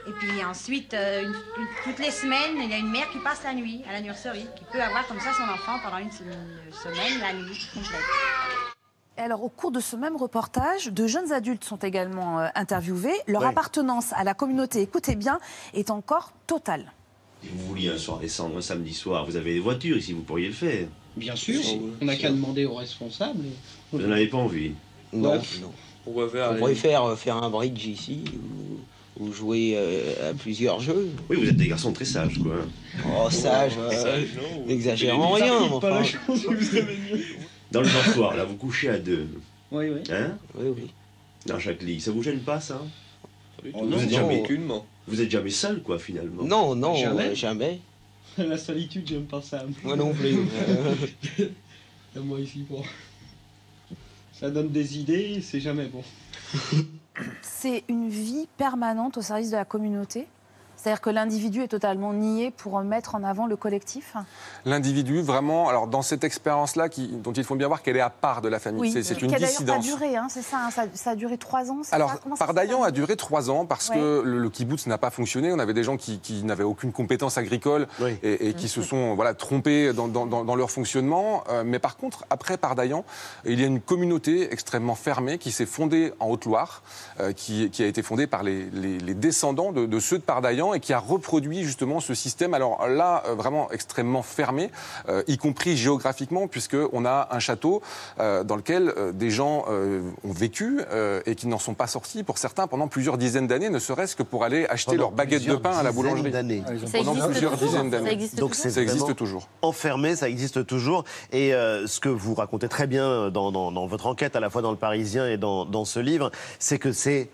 Et 0.07 0.11
puis 0.12 0.45
ensuite, 0.45 0.93
euh, 0.93 1.23
une- 1.23 1.29
une- 1.29 1.69
toutes 1.85 1.99
les 1.99 2.11
semaines, 2.11 2.57
il 2.62 2.71
y 2.71 2.75
a 2.75 2.79
une 2.79 2.90
mère 2.90 3.09
qui 3.11 3.19
passe 3.19 3.43
la 3.43 3.55
nuit 3.55 3.83
à 3.88 3.93
la 3.93 4.01
nurserie, 4.03 4.47
qui 4.57 4.64
peut 4.71 4.83
avoir 4.83 5.07
comme 5.07 5.19
ça 5.19 5.31
son 5.33 5.45
enfant 5.53 5.79
pendant 5.83 5.99
une, 5.99 6.11
se- 6.12 6.23
une 6.23 6.73
semaine, 6.73 7.21
la 7.21 7.33
nuit 7.33 7.59
complète. 7.73 8.01
Et 9.17 9.21
alors, 9.21 9.43
au 9.45 9.49
cours 9.49 9.71
de 9.71 9.81
ce 9.81 9.97
même 9.97 10.17
reportage, 10.17 10.88
de 10.88 11.07
jeunes 11.07 11.33
adultes 11.33 11.64
sont 11.64 11.77
également 11.79 12.40
euh, 12.40 12.49
interviewés. 12.55 13.14
Leur 13.29 13.43
appartenance 13.47 14.12
à 14.12 14.25
la 14.25 14.35
communauté, 14.35 14.83
écoutez 14.83 15.14
bien, 15.14 15.38
est 15.73 15.90
encore 15.90 16.33
totale. 16.47 16.93
Si 17.43 17.49
vous 17.51 17.67
vouliez 17.69 17.88
un 17.90 17.99
soir 17.99 18.19
descendre 18.19 18.59
un 18.59 18.62
samedi 18.62 18.93
soir, 18.93 19.25
vous 19.25 19.37
avez 19.37 19.55
des 19.55 19.61
voitures 19.61 19.97
ici, 19.97 20.12
vous 20.12 20.23
pourriez 20.23 20.49
le 20.49 20.53
faire. 20.55 20.88
Bien 21.17 21.37
sûr, 21.37 21.61
on 22.01 22.05
n'a 22.05 22.17
qu'à 22.17 22.31
demander 22.31 22.64
aux 22.67 22.75
responsables. 22.75 23.45
Vous 23.93 23.99
n'en 24.01 24.11
avez 24.12 24.27
pas 24.27 24.38
envie. 24.38 24.73
Non, 25.12 25.40
non. 25.62 25.73
On 26.07 26.59
préfère 26.61 27.05
euh, 27.05 27.17
faire 27.17 27.37
un 27.43 27.49
bridge 27.49 27.87
ici 27.87 28.25
ou, 28.35 28.81
ou 29.20 29.33
jouer 29.33 29.74
euh, 29.77 30.31
à 30.31 30.35
plusieurs 30.35 30.81
jeux. 30.81 31.09
Oui, 31.31 31.37
vous 31.37 31.48
êtes 31.48 31.57
des 31.57 31.68
garçons 31.68 31.92
très 31.92 32.05
sages, 32.05 32.38
quoi. 32.42 32.57
Oh, 33.07 33.31
sage, 33.31 33.72
euh, 33.79 33.90
Sage, 33.90 34.29
non. 34.37 34.66
n'exagérons 34.66 35.31
rien. 35.33 35.55
enfin. 35.61 36.03
chance 36.03 36.42
que 36.42 36.55
vous 36.55 36.77
avez 36.77 36.96
mieux. 36.96 37.20
Dans 37.70 37.81
le 37.83 37.88
dortoir, 37.88 38.37
là, 38.37 38.44
vous 38.44 38.57
couchez 38.57 38.88
à 38.88 38.98
deux. 38.98 39.29
Oui, 39.70 39.87
oui. 39.88 40.00
Hein 40.12 40.37
Oui, 40.57 40.66
oui. 40.77 40.90
Dans 41.46 41.59
chaque 41.59 41.83
lit. 41.83 42.00
Ça 42.00 42.11
vous 42.11 42.22
gêne 42.22 42.40
pas, 42.40 42.61
ça 42.61 42.81
Oh, 43.72 43.81
vous, 43.83 43.87
non, 43.88 43.98
êtes 43.98 44.11
non, 44.11 44.18
jamais, 44.18 44.40
aucunement. 44.40 44.87
vous 45.07 45.20
êtes 45.22 45.31
jamais 45.31 45.50
seul, 45.50 45.83
quoi, 45.83 45.98
finalement. 45.98 46.42
Non, 46.44 46.74
non, 46.74 46.94
Jamais. 46.96 47.29
euh, 47.29 47.35
jamais. 47.35 47.81
La 48.38 48.59
solitude, 48.59 49.05
j'aime 49.07 49.24
pas 49.24 49.40
ça. 49.40 49.64
Moi 49.85 49.96
non 49.96 50.12
plus. 50.12 50.37
Moi 52.16 52.40
ici, 52.40 52.64
bon. 52.68 52.83
Ça 54.33 54.50
donne 54.50 54.68
des 54.70 54.98
idées, 54.98 55.40
c'est 55.40 55.61
jamais 55.61 55.87
bon. 55.87 56.03
C'est 57.42 57.85
une 57.88 58.09
vie 58.09 58.48
permanente 58.57 59.18
au 59.18 59.22
service 59.22 59.50
de 59.50 59.57
la 59.57 59.64
communauté. 59.64 60.27
C'est-à-dire 60.85 61.01
que 61.01 61.09
l'individu 61.09 61.62
est 61.62 61.68
totalement 61.68 62.12
nié 62.12 62.51
pour 62.51 62.79
mettre 62.83 63.14
en 63.14 63.25
avant 63.25 63.47
le 63.47 63.57
collectif 63.57 64.16
L'individu, 64.66 65.23
vraiment, 65.23 65.70
alors 65.70 65.87
dans 65.87 66.03
cette 66.03 66.25
expérience-là, 66.25 66.88
dont 67.23 67.33
il 67.33 67.42
faut 67.42 67.55
bien 67.55 67.68
voir 67.68 67.81
qu'elle 67.83 67.97
est 67.97 68.01
à 68.03 68.11
part 68.11 68.42
de 68.42 68.49
la 68.51 68.59
famille, 68.59 68.92
c'est 68.92 69.03
c'est 69.03 69.23
une 69.23 69.29
qui 69.29 69.35
a 69.35 69.38
d'ailleurs 69.38 69.64
pas 69.64 69.79
dissidence. 69.79 69.85
duré, 69.87 70.16
hein, 70.16 70.27
c'est 70.29 70.42
ça, 70.42 70.59
hein, 70.66 70.70
ça, 70.70 70.83
ça 70.92 71.12
a 71.12 71.14
duré 71.14 71.38
trois 71.38 71.70
ans. 71.70 71.81
Alors, 71.90 72.11
ça 72.11 72.18
ça 72.37 72.44
Pardaillan 72.44 72.83
a 72.83 72.90
duré 72.90 73.16
trois 73.16 73.49
ans 73.49 73.64
parce 73.64 73.88
Ouais. 73.88 73.97
que 73.97 74.23
le, 74.27 74.38
le 74.38 74.51
kibbutz 74.51 74.87
n'a 74.87 74.99
pas 74.99 75.09
fonctionné. 75.09 75.53
On 75.55 75.59
avait 75.59 75.73
des 75.73 75.85
gens 75.85 75.97
qui, 75.97 76.18
qui 76.18 76.42
n'avaient 76.44 76.64
aucune 76.64 76.92
compétence 76.92 77.38
agricole 77.38 77.87
et, 78.23 78.49
et 78.51 78.53
qui 78.53 78.68
se 78.68 78.83
sont 78.83 79.14
voilà, 79.14 79.33
trompés 79.33 79.94
dans, 79.94 80.09
dans- 80.09 80.27
dans- 80.27 80.44
dans 80.44 80.55
leur 80.55 80.70
fonctionnement. 80.70 81.44
Euh, 81.49 81.62
mais 81.64 81.79
par 81.79 81.97
contre, 81.97 82.27
après 82.29 82.59
Pardaillan, 82.59 83.07
il 83.47 83.59
y 83.59 83.64
a 83.64 83.66
une 83.66 83.81
communauté 83.81 84.53
extrêmement 84.53 84.97
fermée 84.97 85.38
qui 85.38 85.51
s'est 85.51 85.64
fondée 85.64 86.12
en 86.20 86.29
Haute-Loire, 86.29 86.83
euh, 87.20 87.33
qui, 87.33 87.70
qui 87.70 87.83
a 87.83 87.87
été 87.87 88.03
fondée 88.03 88.27
par 88.27 88.42
les, 88.42 88.68
les- 88.70 88.99
les 88.99 89.14
descendants 89.14 89.73
de, 89.73 89.87
de 89.87 89.99
ceux 89.99 90.18
de 90.18 90.23
Pardaillan 90.25 90.73
et 90.74 90.80
qui 90.80 90.92
a 90.92 90.98
reproduit 90.98 91.62
justement 91.64 92.00
ce 92.00 92.14
système. 92.14 92.54
Alors 92.54 92.87
là, 92.88 93.22
euh, 93.26 93.34
vraiment 93.34 93.70
extrêmement 93.70 94.22
fermé, 94.22 94.70
euh, 95.08 95.22
y 95.28 95.38
compris 95.38 95.76
géographiquement, 95.76 96.48
puisqu'on 96.48 97.04
a 97.04 97.28
un 97.30 97.38
château 97.38 97.82
euh, 98.20 98.44
dans 98.44 98.56
lequel 98.56 98.92
euh, 98.96 99.12
des 99.12 99.30
gens 99.30 99.64
euh, 99.68 100.02
ont 100.24 100.32
vécu 100.32 100.80
euh, 100.90 101.20
et 101.26 101.34
qui 101.34 101.46
n'en 101.46 101.58
sont 101.58 101.74
pas 101.74 101.87
sortis, 101.87 102.22
pour 102.22 102.38
certains, 102.38 102.66
pendant 102.66 102.88
plusieurs 102.88 103.16
dizaines 103.18 103.46
d'années, 103.46 103.70
ne 103.70 103.78
serait-ce 103.78 104.16
que 104.16 104.22
pour 104.22 104.44
aller 104.44 104.66
acheter 104.66 104.92
Pendant 104.92 105.02
leur 105.04 105.10
baguette 105.12 105.46
de 105.46 105.56
pain 105.56 105.70
à 105.76 105.82
la 105.82 105.92
boulangerie. 105.92 106.32
Ça 106.32 106.40
Pendant 106.98 107.12
existe 107.12 107.30
plusieurs 107.30 107.52
toujours. 107.52 107.68
dizaines 107.68 107.90
Ça 107.90 107.96
d'années. 107.98 108.12
existe 108.12 108.38
Donc 108.38 108.50
toujours. 108.50 108.62
c'est 108.62 108.70
Ça 108.70 108.82
existe 108.82 109.16
toujours. 109.16 109.48
Enfermé, 109.62 110.16
ça 110.16 110.28
existe 110.28 110.66
toujours. 110.66 111.04
Et 111.32 111.54
euh, 111.54 111.87
ce 111.87 112.00
que 112.00 112.08
vous 112.08 112.34
racontez 112.34 112.68
très 112.68 112.87
bien 112.87 113.30
dans, 113.30 113.52
dans- 113.52 113.72
dans 113.72 113.87
votre 113.87 114.06
enquête, 114.06 114.37
à 114.37 114.40
la 114.40 114.50
fois 114.50 114.62
dans 114.62 114.70
le 114.70 114.76
Parisien 114.76 115.26
et 115.28 115.37
dans, 115.37 115.64
dans 115.64 115.84
ce 115.84 116.00
livre, 116.00 116.30
c'est 116.58 116.78
que 116.78 116.92
c'est 116.92 117.28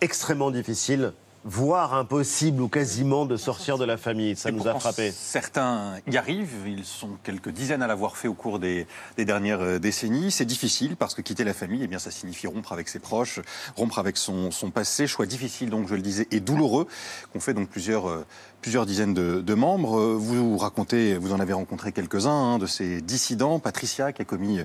extrêmement 0.00 0.50
difficile, 0.50 1.12
voire 1.46 1.94
impossible 1.94 2.60
ou 2.60 2.68
quasiment 2.68 3.24
de 3.24 3.36
sortir 3.36 3.78
de 3.78 3.84
la 3.84 3.96
famille. 3.96 4.34
Ça 4.34 4.48
Et 4.48 4.52
nous 4.52 4.66
a 4.66 4.74
frappé. 4.74 5.12
Certains 5.12 5.94
y 6.10 6.16
arrivent, 6.16 6.66
ils 6.66 6.84
sont 6.84 7.10
quelques 7.22 7.50
dizaines 7.50 7.82
à 7.82 7.86
l'avoir 7.86 8.16
fait 8.16 8.26
au 8.26 8.34
cours 8.34 8.58
des, 8.58 8.86
des 9.16 9.24
dernières 9.24 9.60
euh, 9.60 9.78
décennies. 9.78 10.32
C'est 10.32 10.44
difficile 10.44 10.96
parce 10.96 11.14
que 11.14 11.22
quitter 11.22 11.44
la 11.44 11.54
famille, 11.54 11.82
eh 11.84 11.86
bien, 11.86 12.00
ça 12.00 12.10
signifie 12.10 12.48
rompre 12.48 12.72
avec 12.72 12.88
ses 12.88 12.98
proches, 12.98 13.40
rompre 13.76 14.00
avec 14.00 14.16
son, 14.16 14.50
son 14.50 14.70
passé. 14.70 15.06
Choix 15.06 15.26
difficile, 15.26 15.70
donc 15.70 15.88
je 15.88 15.94
le 15.94 16.02
disais, 16.02 16.26
et 16.32 16.40
douloureux, 16.40 16.88
qu'on 17.32 17.40
fait 17.40 17.54
donc 17.54 17.68
plusieurs, 17.68 18.08
euh, 18.08 18.26
plusieurs 18.60 18.86
dizaines 18.86 19.14
de, 19.14 19.40
de 19.40 19.54
membres. 19.54 19.98
Euh, 19.98 20.16
Vous 20.18 20.56
racontez, 20.58 21.16
vous 21.16 21.32
en 21.32 21.40
avez 21.40 21.52
rencontré 21.52 21.92
quelques-uns 21.92 22.30
hein, 22.30 22.58
de 22.58 22.66
ces 22.66 23.00
dissidents. 23.00 23.58
Patricia 23.58 24.12
qui 24.12 24.22
a 24.22 24.24
commis 24.24 24.58
euh, 24.58 24.64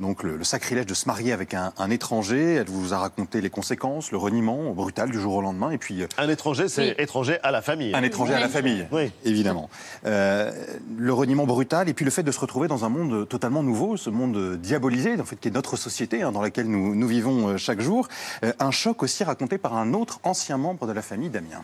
donc 0.00 0.22
le, 0.22 0.36
le 0.36 0.44
sacrilège 0.44 0.86
de 0.86 0.94
se 0.94 1.06
marier 1.06 1.32
avec 1.32 1.52
un, 1.54 1.72
un 1.78 1.90
étranger. 1.90 2.54
Elle 2.54 2.68
vous 2.68 2.94
a 2.94 2.98
raconté 2.98 3.40
les 3.40 3.50
conséquences, 3.50 4.10
le 4.10 4.18
reniement 4.18 4.72
brutal 4.72 5.10
du 5.10 5.20
jour 5.20 5.34
au 5.34 5.42
lendemain. 5.42 5.70
Et 5.70 5.78
puis 5.78 6.02
euh, 6.02 6.06
Un 6.18 6.28
étranger, 6.28 6.68
c'est 6.68 6.88
Oui. 6.90 6.94
étranger 6.98 7.38
à 7.42 7.50
la 7.50 7.60
famille. 7.62 7.94
un 7.94 8.02
étranger 8.02 8.34
à 8.34 8.40
la 8.40 8.48
famille, 8.48 8.86
évidemment. 9.24 9.68
Euh, 10.06 10.50
le 10.96 11.12
reniement 11.12 11.44
brutal 11.46 11.88
et 11.88 11.94
puis 11.94 12.04
le 12.04 12.10
fait 12.10 12.22
de 12.22 12.32
se 12.32 12.40
retrouver 12.40 12.68
dans 12.68 12.84
un 12.84 12.88
monde 12.88 13.28
totalement 13.28 13.62
nouveau, 13.62 13.96
ce 13.96 14.10
monde 14.10 14.56
diabolisé, 14.56 15.20
en 15.20 15.24
fait, 15.24 15.36
qui 15.36 15.48
est 15.48 15.52
notre 15.52 15.76
société, 15.76 16.22
hein, 16.22 16.32
dans 16.32 16.42
laquelle 16.42 16.68
nous, 16.68 16.94
nous 16.94 17.06
vivons 17.06 17.56
chaque 17.58 17.80
jour. 17.80 18.08
Euh, 18.44 18.52
un 18.58 18.70
choc 18.70 19.02
aussi 19.02 19.24
raconté 19.24 19.58
par 19.58 19.74
un 19.76 19.92
autre 19.94 20.20
ancien 20.24 20.56
membre 20.56 20.86
de 20.86 20.92
la 20.92 21.02
famille, 21.02 21.28
Damien. 21.30 21.62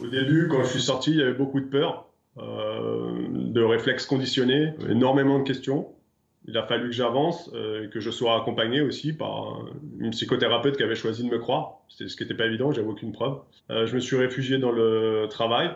Au 0.00 0.06
début, 0.06 0.48
quand 0.48 0.62
je 0.62 0.68
suis 0.68 0.82
sorti, 0.82 1.10
il 1.10 1.16
y 1.18 1.22
avait 1.22 1.34
beaucoup 1.34 1.60
de 1.60 1.66
peur, 1.66 2.06
euh, 2.38 3.26
de 3.30 3.62
réflexes 3.62 4.06
conditionnés, 4.06 4.72
énormément 4.88 5.38
de 5.38 5.44
questions. 5.44 5.88
Il 6.48 6.56
a 6.56 6.62
fallu 6.62 6.88
que 6.88 6.94
j'avance 6.94 7.50
euh, 7.54 7.88
que 7.88 8.00
je 8.00 8.10
sois 8.10 8.40
accompagné 8.40 8.80
aussi 8.80 9.12
par 9.12 9.66
une 9.98 10.10
psychothérapeute 10.12 10.78
qui 10.78 10.82
avait 10.82 10.94
choisi 10.94 11.22
de 11.22 11.28
me 11.28 11.38
croire. 11.38 11.80
C'était 11.88 12.08
ce 12.08 12.16
qui 12.16 12.22
n'était 12.22 12.34
pas 12.34 12.46
évident, 12.46 12.72
j'avais 12.72 12.88
aucune 12.88 13.12
preuve. 13.12 13.38
Euh, 13.70 13.86
je 13.86 13.94
me 13.94 14.00
suis 14.00 14.16
réfugié 14.16 14.56
dans 14.56 14.72
le 14.72 15.26
travail 15.28 15.70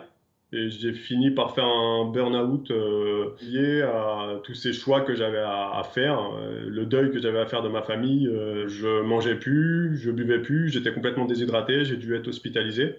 et 0.51 0.69
j'ai 0.69 0.93
fini 0.93 1.29
par 1.29 1.53
faire 1.53 1.65
un 1.65 2.09
burn-out 2.11 2.71
euh, 2.71 3.35
lié 3.41 3.83
à 3.83 4.39
tous 4.43 4.55
ces 4.55 4.73
choix 4.73 5.01
que 5.01 5.13
j'avais 5.13 5.39
à, 5.39 5.77
à 5.77 5.83
faire, 5.83 6.31
le 6.65 6.85
deuil 6.85 7.11
que 7.11 7.19
j'avais 7.19 7.39
à 7.39 7.45
faire 7.45 7.61
de 7.61 7.69
ma 7.69 7.83
famille. 7.83 8.27
Je 8.65 9.01
mangeais 9.01 9.35
plus, 9.35 9.95
je 9.97 10.09
buvais 10.09 10.39
plus, 10.41 10.69
j'étais 10.69 10.91
complètement 10.91 11.25
déshydraté, 11.25 11.85
j'ai 11.85 11.97
dû 11.97 12.15
être 12.15 12.27
hospitalisé. 12.27 12.95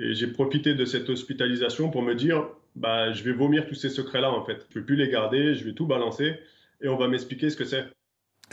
Et 0.00 0.14
j'ai 0.14 0.28
profité 0.28 0.74
de 0.74 0.84
cette 0.86 1.10
hospitalisation 1.10 1.90
pour 1.90 2.02
me 2.02 2.14
dire, 2.14 2.48
bah, 2.74 3.12
je 3.12 3.22
vais 3.22 3.32
vomir 3.32 3.66
tous 3.66 3.74
ces 3.74 3.90
secrets-là 3.90 4.32
en 4.32 4.44
fait. 4.44 4.66
Je 4.70 4.78
ne 4.78 4.80
peux 4.80 4.84
plus 4.84 4.96
les 4.96 5.08
garder, 5.08 5.54
je 5.54 5.64
vais 5.64 5.74
tout 5.74 5.86
balancer 5.86 6.38
et 6.80 6.88
on 6.88 6.96
va 6.96 7.06
m'expliquer 7.06 7.50
ce 7.50 7.56
que 7.56 7.64
c'est. 7.64 7.84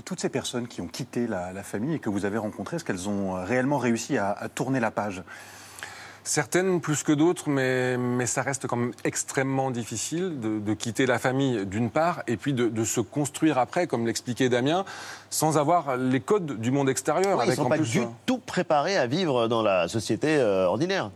Toutes 0.06 0.20
ces 0.20 0.30
personnes 0.30 0.68
qui 0.68 0.82
ont 0.82 0.88
quitté 0.88 1.26
la, 1.26 1.64
famille 1.64 1.96
et 1.96 2.00
que 2.00 2.10
vous 2.10 2.26
avez 2.26 2.38
rencontrées, 2.38 2.76
est-ce 2.76 2.86
qu'elles 2.86 3.10
ont 3.10 3.34
réellement 3.44 3.78
réussi 3.78 4.18
à 4.18 4.48
tourner 4.54 4.80
la 4.80 4.92
page? 4.92 5.24
Certaines 6.28 6.82
plus 6.82 7.04
que 7.04 7.14
d'autres, 7.14 7.48
mais, 7.50 7.96
mais 7.98 8.26
ça 8.26 8.42
reste 8.42 8.68
quand 8.68 8.76
même 8.76 8.92
extrêmement 9.06 9.72
difficile 9.72 10.42
de, 10.42 10.60
de 10.60 10.74
quitter 10.74 11.06
la 11.06 11.20
famille 11.20 11.66
d'une 11.66 11.90
part, 11.90 12.22
et 12.28 12.36
puis 12.36 12.52
de, 12.52 12.68
de 12.68 12.84
se 12.84 13.00
construire 13.00 13.58
après, 13.58 13.88
comme 13.88 14.06
l'expliquait 14.06 14.50
Damien, 14.50 14.84
sans 15.30 15.58
avoir 15.58 15.96
les 15.96 16.20
codes 16.20 16.60
du 16.60 16.70
monde 16.70 16.90
extérieur. 16.90 17.38
Ouais, 17.38 17.46
ils 17.46 17.52
ne 17.52 17.56
sont 17.56 17.64
en 17.64 17.70
pas 17.70 17.78
plus 17.78 17.90
du 17.92 18.02
tout 18.26 18.40
préparés 18.40 18.98
à 18.98 19.08
vivre 19.08 19.48
dans 19.48 19.62
la 19.62 19.88
société 19.88 20.36
euh, 20.36 20.66
ordinaire. 20.66 21.12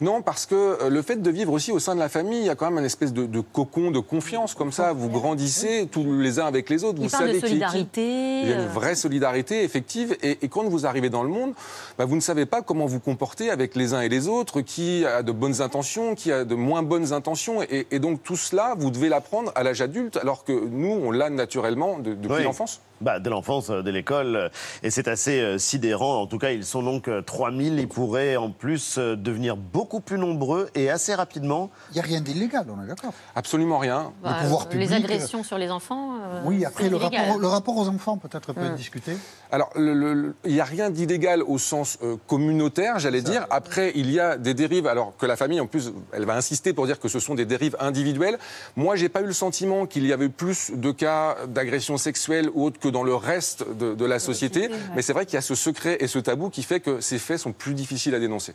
Non, 0.00 0.22
parce 0.22 0.46
que 0.46 0.54
euh, 0.54 0.88
le 0.88 1.02
fait 1.02 1.20
de 1.20 1.30
vivre 1.30 1.52
aussi 1.52 1.70
au 1.70 1.78
sein 1.78 1.94
de 1.94 2.00
la 2.00 2.08
famille, 2.08 2.40
il 2.40 2.46
y 2.46 2.50
a 2.50 2.54
quand 2.54 2.70
même 2.70 2.78
une 2.78 2.86
espèce 2.86 3.12
de, 3.12 3.26
de 3.26 3.40
cocon 3.40 3.90
de 3.90 3.98
confiance, 3.98 4.54
comme 4.54 4.72
ça, 4.72 4.94
vous 4.94 5.10
grandissez 5.10 5.88
tous 5.92 6.18
les 6.18 6.38
uns 6.38 6.46
avec 6.46 6.70
les 6.70 6.84
autres, 6.84 6.98
Il 6.98 7.02
vous 7.02 7.06
de 7.06 7.10
savez 7.10 7.32
qui 7.34 7.40
qui. 7.40 7.48
solidarité, 7.48 8.40
Il 8.42 8.48
y 8.48 8.52
a 8.52 8.54
une 8.56 8.60
euh. 8.62 8.68
vraie 8.68 8.94
solidarité 8.94 9.62
effective, 9.62 10.16
et, 10.22 10.38
et 10.40 10.48
quand 10.48 10.64
vous 10.64 10.86
arrivez 10.86 11.10
dans 11.10 11.22
le 11.22 11.28
monde, 11.28 11.52
bah, 11.98 12.06
vous 12.06 12.16
ne 12.16 12.20
savez 12.20 12.46
pas 12.46 12.62
comment 12.62 12.86
vous 12.86 13.00
comporter 13.00 13.50
avec 13.50 13.74
les 13.76 13.92
uns 13.92 14.00
et 14.00 14.08
les 14.08 14.26
autres, 14.26 14.53
qui 14.62 15.04
a 15.06 15.22
de 15.22 15.32
bonnes 15.32 15.60
intentions, 15.60 16.14
qui 16.14 16.30
a 16.32 16.44
de 16.44 16.54
moins 16.54 16.82
bonnes 16.82 17.12
intentions, 17.12 17.62
et, 17.62 17.86
et 17.90 17.98
donc 17.98 18.22
tout 18.22 18.36
cela, 18.36 18.74
vous 18.78 18.90
devez 18.90 19.08
l'apprendre 19.08 19.52
à 19.54 19.62
l'âge 19.62 19.80
adulte, 19.82 20.16
alors 20.16 20.44
que 20.44 20.52
nous, 20.52 20.90
on 20.90 21.10
l'a 21.10 21.30
naturellement 21.30 21.98
de- 21.98 22.14
depuis 22.14 22.36
Oui. 22.38 22.42
l'enfance. 22.44 22.80
Bah, 23.04 23.20
dès 23.20 23.28
l'enfance, 23.30 23.68
euh, 23.70 23.82
dès 23.82 23.92
l'école. 23.92 24.34
euh, 24.36 24.48
Et 24.82 24.90
c'est 24.90 25.08
assez 25.08 25.40
euh, 25.40 25.58
sidérant. 25.58 26.22
En 26.22 26.26
tout 26.26 26.38
cas, 26.38 26.50
ils 26.50 26.64
sont 26.64 26.82
donc 26.82 27.06
euh, 27.08 27.20
3000. 27.20 27.78
Ils 27.78 27.86
pourraient 27.88 28.36
en 28.36 28.50
plus 28.50 28.98
devenir 28.98 29.56
beaucoup 29.56 30.00
plus 30.00 30.18
nombreux 30.18 30.68
et 30.74 30.88
assez 30.90 31.14
rapidement. 31.14 31.70
Il 31.90 31.94
n'y 31.94 32.00
a 32.00 32.04
rien 32.04 32.20
d'illégal, 32.22 32.66
on 32.74 32.82
est 32.82 32.86
d'accord. 32.86 33.12
Absolument 33.34 33.78
rien. 33.78 34.12
Bah, 34.22 34.36
pouvoir 34.40 34.62
euh, 34.62 34.76
les 34.78 34.86
public, 34.86 35.04
agressions 35.04 35.44
sur 35.44 35.58
les 35.58 35.70
enfants. 35.70 36.14
euh, 36.22 36.40
Oui, 36.46 36.64
après, 36.64 36.88
le 36.88 36.96
rapport, 36.96 37.38
le 37.38 37.46
rapport 37.46 37.76
aux 37.76 37.88
enfants, 37.88 38.16
peut-être, 38.16 38.52
peut 38.54 38.64
être 38.64 38.72
Mm. 38.72 38.76
discuté. 38.76 39.12
Alors, 39.52 39.68
le- 39.76 39.92
le- 39.94 40.14
le- 40.14 40.34
il 40.46 40.54
n'y 40.54 40.60
a 40.60 40.64
rien 40.64 40.88
d'illégal 40.90 41.42
au 41.42 41.58
sens 41.58 41.98
euh, 42.02 42.16
communautaire, 42.26 42.98
j'allais 42.98 43.20
dire. 43.22 43.46
Après, 43.50 43.92
il 43.94 44.10
y 44.10 44.18
a 44.18 44.36
des 44.38 44.54
dérives, 44.54 44.86
alors 44.86 45.14
que 45.18 45.26
la 45.26 45.36
famille, 45.36 45.60
en 45.60 45.66
plus, 45.66 45.92
elle 46.12 46.24
va 46.24 46.34
insister 46.34 46.72
pour 46.72 46.86
dire 46.86 46.98
que 46.98 47.08
ce 47.08 47.18
sont 47.20 47.34
des 47.34 47.44
dérives 47.44 47.76
individuelles. 47.80 48.38
Moi, 48.76 48.96
j'ai 48.96 49.08
pas 49.10 49.20
eu 49.20 49.26
le 49.26 49.32
sentiment 49.32 49.86
qu'il 49.86 50.06
y 50.06 50.12
avait 50.12 50.28
plus 50.30 50.70
de 50.74 50.90
cas 50.90 51.36
d'agression 51.48 51.96
sexuelle 51.98 52.48
ou 52.54 52.64
autre 52.64 52.80
que 52.80 52.88
dans 52.94 53.02
le 53.02 53.14
reste 53.14 53.66
de, 53.76 53.94
de 53.94 54.04
la 54.06 54.18
société. 54.18 54.70
Mais 54.94 55.02
c'est 55.02 55.12
vrai 55.12 55.26
qu'il 55.26 55.34
y 55.34 55.36
a 55.36 55.42
ce 55.42 55.56
secret 55.56 55.98
et 56.00 56.06
ce 56.06 56.20
tabou 56.20 56.48
qui 56.48 56.62
fait 56.62 56.80
que 56.80 57.00
ces 57.00 57.18
faits 57.18 57.40
sont 57.40 57.52
plus 57.52 57.74
difficiles 57.74 58.14
à 58.14 58.20
dénoncer. 58.20 58.54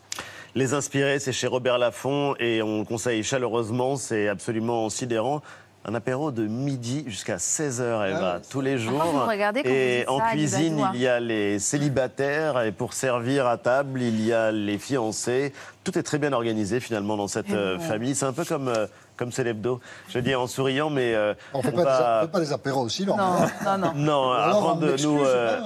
Les 0.55 0.73
inspirer, 0.73 1.19
c'est 1.19 1.33
chez 1.33 1.45
Robert 1.45 1.77
Laffont 1.77 2.35
et 2.39 2.61
on 2.63 2.79
le 2.79 2.85
conseille 2.85 3.21
chaleureusement. 3.21 3.97
C'est 3.97 4.29
absolument 4.29 4.89
sidérant. 4.89 5.41
Un 5.85 5.93
apéro 5.95 6.31
de 6.31 6.45
midi 6.45 7.05
jusqu'à 7.07 7.37
16h, 7.37 8.09
Eva, 8.09 8.41
tous 8.49 8.59
les 8.59 8.77
jours. 8.77 9.01
vous 9.01 9.25
regardez 9.25 9.63
quand 9.63 9.69
et 9.69 10.03
en 10.07 10.19
ça, 10.19 10.31
cuisine, 10.31 10.85
il 10.93 10.99
y 10.99 11.07
a 11.07 11.21
les 11.21 11.57
célibataires 11.57 12.61
et 12.61 12.73
pour 12.73 12.93
servir 12.93 13.47
à 13.47 13.57
table, 13.57 14.01
il 14.01 14.23
y 14.25 14.33
a 14.33 14.51
les 14.51 14.77
fiancés. 14.77 15.53
Tout 15.85 15.97
est 15.97 16.03
très 16.03 16.17
bien 16.17 16.33
organisé 16.33 16.81
finalement 16.81 17.15
dans 17.15 17.29
cette 17.29 17.49
Et 17.49 17.55
euh, 17.55 17.79
famille. 17.79 18.13
C'est 18.13 18.25
un 18.25 18.33
peu 18.33 18.43
comme, 18.43 18.67
euh, 18.67 18.87
comme 19.19 19.31
c'est 19.31 19.43
l'hebdo. 19.43 19.79
Je 20.09 20.17
dis 20.19 20.33
en 20.33 20.47
souriant, 20.47 20.89
mais. 20.89 21.13
euh, 21.13 21.33
On 21.53 21.57
ne 21.59 21.63
fait, 21.63 21.71
pas 21.71 21.77
des- 21.77 21.83
va- 21.83 22.17
on 22.19 22.25
fait 22.25 22.31
pas 22.31 22.39
des 22.39 22.53
apéros 22.53 22.81
aussi, 22.81 23.05
non 23.05 23.17
Non, 23.17 23.33
non, 23.65 23.77
non. 23.77 23.91
non, 23.95 24.31
Alors, 24.31 24.57
avant 24.57 24.73
on 24.73 24.75
de, 24.77 24.85
m'excuse, 24.87 25.05
nous, 25.05 25.23
euh, 25.23 25.59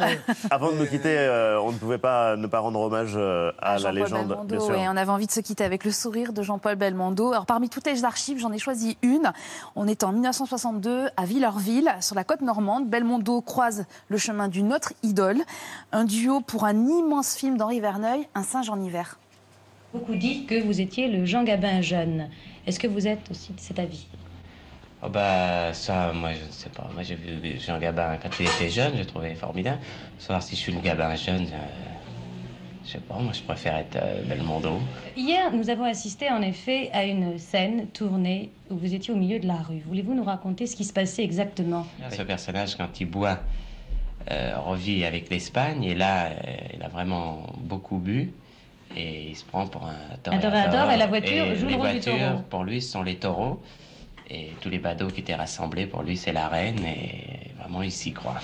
avant 0.49 0.71
de 0.71 0.75
nous 0.77 0.85
quitter, 0.87 1.15
euh, 1.17 1.61
on 1.61 1.71
ne 1.71 1.77
pouvait 1.77 1.97
pas 1.99 2.35
ne 2.35 2.47
pas 2.47 2.59
rendre 2.59 2.79
hommage 2.81 3.13
euh, 3.15 3.51
à 3.61 3.77
la 3.77 3.91
légende, 3.91 4.27
Belmondo, 4.27 4.43
bien 4.57 4.59
sûr. 4.59 4.75
et 4.75 4.89
on 4.89 4.97
avait 4.97 5.11
envie 5.11 5.27
de 5.27 5.31
se 5.31 5.39
quitter 5.39 5.63
avec 5.63 5.85
le 5.85 5.91
sourire 5.91 6.33
de 6.33 6.41
Jean-Paul 6.41 6.75
Belmondo. 6.75 7.31
Alors 7.31 7.45
parmi 7.45 7.69
toutes 7.69 7.85
les 7.85 8.03
archives, 8.03 8.39
j'en 8.39 8.51
ai 8.51 8.57
choisi 8.59 8.97
une. 9.03 9.31
On 9.75 9.87
est 9.87 10.03
en 10.03 10.11
1962 10.11 11.09
à 11.15 11.25
Villeurville, 11.25 11.93
sur 12.01 12.15
la 12.15 12.23
côte 12.23 12.41
normande. 12.41 12.89
Belmondo 12.89 13.41
croise 13.41 13.85
le 14.09 14.17
chemin 14.17 14.47
d'une 14.47 14.73
autre 14.73 14.93
idole, 15.03 15.37
un 15.91 16.05
duo 16.05 16.41
pour 16.41 16.65
un 16.65 16.73
immense 16.87 17.35
film 17.35 17.57
d'Henri 17.57 17.79
Verneuil, 17.79 18.27
Un 18.35 18.43
singe 18.43 18.69
en 18.69 18.79
hiver. 18.81 19.17
Beaucoup 19.93 20.15
disent 20.15 20.47
que 20.47 20.60
vous 20.60 20.82
étiez 20.82 21.08
le 21.08 21.23
Jean 21.23 21.43
Gabin 21.43 21.82
jeune. 21.82 22.27
Est-ce 22.65 22.79
que 22.79 22.88
vous 22.88 23.08
êtes 23.08 23.29
aussi 23.29 23.53
de 23.53 23.60
cet 23.60 23.77
avis? 23.77 24.08
Oh 25.03 25.10
bah 25.10 25.71
ça, 25.73 26.12
moi 26.13 26.32
je 26.34 26.47
ne 26.47 26.51
sais 26.51 26.69
pas. 26.69 26.89
Moi 26.95 27.03
j'ai 27.03 27.13
vu 27.13 27.60
Jean 27.60 27.77
Gabin 27.77 28.17
quand 28.17 28.29
il 28.39 28.47
était 28.47 28.69
jeune, 28.71 28.93
je 28.97 29.03
trouvais 29.03 29.36
formidable. 29.36 29.77
Savoir 30.17 30.41
si 30.41 30.56
je 30.56 30.62
suis 30.62 30.71
le 30.73 30.79
Gabin 30.79 31.13
jeune, 31.15 31.43
euh, 31.43 31.58
je 32.84 32.89
sais 32.93 33.01
pas, 33.01 33.19
moi 33.19 33.34
je 33.34 33.43
préfère 33.43 33.75
être 33.75 33.97
euh, 33.97 34.23
Belmondo. 34.23 34.79
Hier, 35.15 35.53
nous 35.53 35.69
avons 35.69 35.84
assisté 35.84 36.27
en 36.32 36.41
effet 36.41 36.89
à 36.91 37.03
une 37.03 37.38
scène 37.38 37.86
tournée 37.93 38.49
où 38.71 38.77
vous 38.77 38.95
étiez 38.95 39.13
au 39.13 39.17
milieu 39.17 39.39
de 39.39 39.45
la 39.45 39.58
rue. 39.58 39.84
Voulez-vous 39.86 40.15
nous 40.15 40.23
raconter 40.23 40.65
ce 40.65 40.75
qui 40.75 40.86
se 40.86 40.93
passait 40.93 41.23
exactement? 41.23 41.86
Ce 42.10 42.23
personnage, 42.23 42.75
quand 42.77 42.99
il 42.99 43.06
boit, 43.06 43.41
euh, 44.32 44.58
revit 44.58 45.06
avec 45.06 45.29
l'Espagne, 45.29 45.84
et 45.84 45.93
là, 45.93 46.29
euh, 46.29 46.56
il 46.73 46.82
a 46.82 46.88
vraiment 46.88 47.45
beaucoup 47.60 47.99
bu. 47.99 48.34
Et 48.95 49.29
il 49.29 49.36
se 49.36 49.43
prend 49.45 49.67
pour 49.67 49.86
un 49.86 49.95
Un 50.25 50.38
toréador, 50.39 50.91
et 50.91 50.97
la 50.97 51.08
voiture 51.08 51.56
joue 51.56 51.67
le 51.67 51.75
rôle 51.75 51.88
du 51.88 51.99
voitures, 51.99 52.13
taureau. 52.13 52.41
pour 52.49 52.63
lui, 52.63 52.82
ce 52.82 52.91
sont 52.91 53.03
les 53.03 53.15
taureaux. 53.15 53.62
Et 54.29 54.51
tous 54.62 54.69
les 54.69 54.79
badauds 54.79 55.08
qui 55.08 55.21
étaient 55.21 55.36
rassemblés, 55.36 55.86
pour 55.88 56.03
lui, 56.03 56.17
c'est 56.17 56.32
la 56.32 56.47
reine. 56.47 56.79
Et 56.86 57.51
vraiment, 57.60 57.82
il 57.82 57.91
s'y 57.91 58.13
croit. 58.13 58.39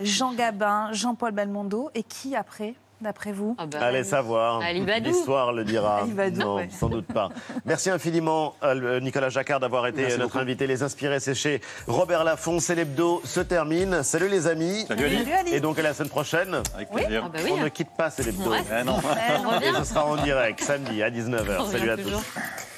Jean 0.00 0.32
Gabin, 0.32 0.92
Jean-Paul 0.92 1.32
Belmondo, 1.32 1.90
et 1.94 2.02
qui 2.02 2.34
après, 2.34 2.74
d'après 3.02 3.32
vous 3.32 3.56
Allez 3.80 4.04
savoir. 4.04 4.60
Badou. 4.60 5.10
L'histoire 5.10 5.52
le 5.52 5.64
dira. 5.64 6.04
Badou, 6.06 6.40
non, 6.40 6.56
ouais. 6.56 6.68
sans 6.70 6.88
doute 6.88 7.06
pas. 7.06 7.28
Merci 7.64 7.90
infiniment, 7.90 8.54
euh, 8.62 9.00
Nicolas 9.00 9.28
Jacquard, 9.28 9.60
d'avoir 9.60 9.86
été 9.86 10.02
Merci 10.02 10.18
notre 10.18 10.30
beaucoup. 10.32 10.38
invité. 10.42 10.66
Les 10.66 10.82
Inspirés, 10.82 11.20
c'est 11.20 11.34
chez 11.34 11.60
Robert 11.86 12.24
Laffont. 12.24 12.60
C'est 12.60 12.74
l'hebdo 12.74 13.20
se 13.24 13.40
termine. 13.40 14.02
Salut 14.02 14.28
les 14.28 14.46
amis. 14.46 14.84
Salut, 14.86 15.04
Ali. 15.04 15.18
Salut, 15.18 15.32
Ali. 15.32 15.54
Et 15.54 15.60
donc 15.60 15.78
à 15.78 15.82
la 15.82 15.94
semaine 15.94 16.08
prochaine. 16.10 16.62
Avec 16.74 16.90
plaisir. 16.90 17.22
Oui. 17.24 17.30
Ah 17.34 17.36
bah 17.36 17.38
oui, 17.44 17.50
On 17.54 17.60
hein. 17.60 17.64
ne 17.64 17.68
quitte 17.68 17.90
pas, 17.96 18.10
c'est 18.10 18.24
l'hebdo. 18.24 18.50
Ouais. 18.50 18.58
Eh 18.80 18.84
non. 18.84 18.98
Et 19.62 19.74
ce 19.78 19.84
sera 19.84 20.06
en 20.06 20.16
direct, 20.16 20.60
samedi 20.60 21.02
à 21.02 21.10
19h. 21.10 21.56
On 21.60 21.66
Salut 21.66 21.90
à 21.90 21.96
tous. 21.96 22.22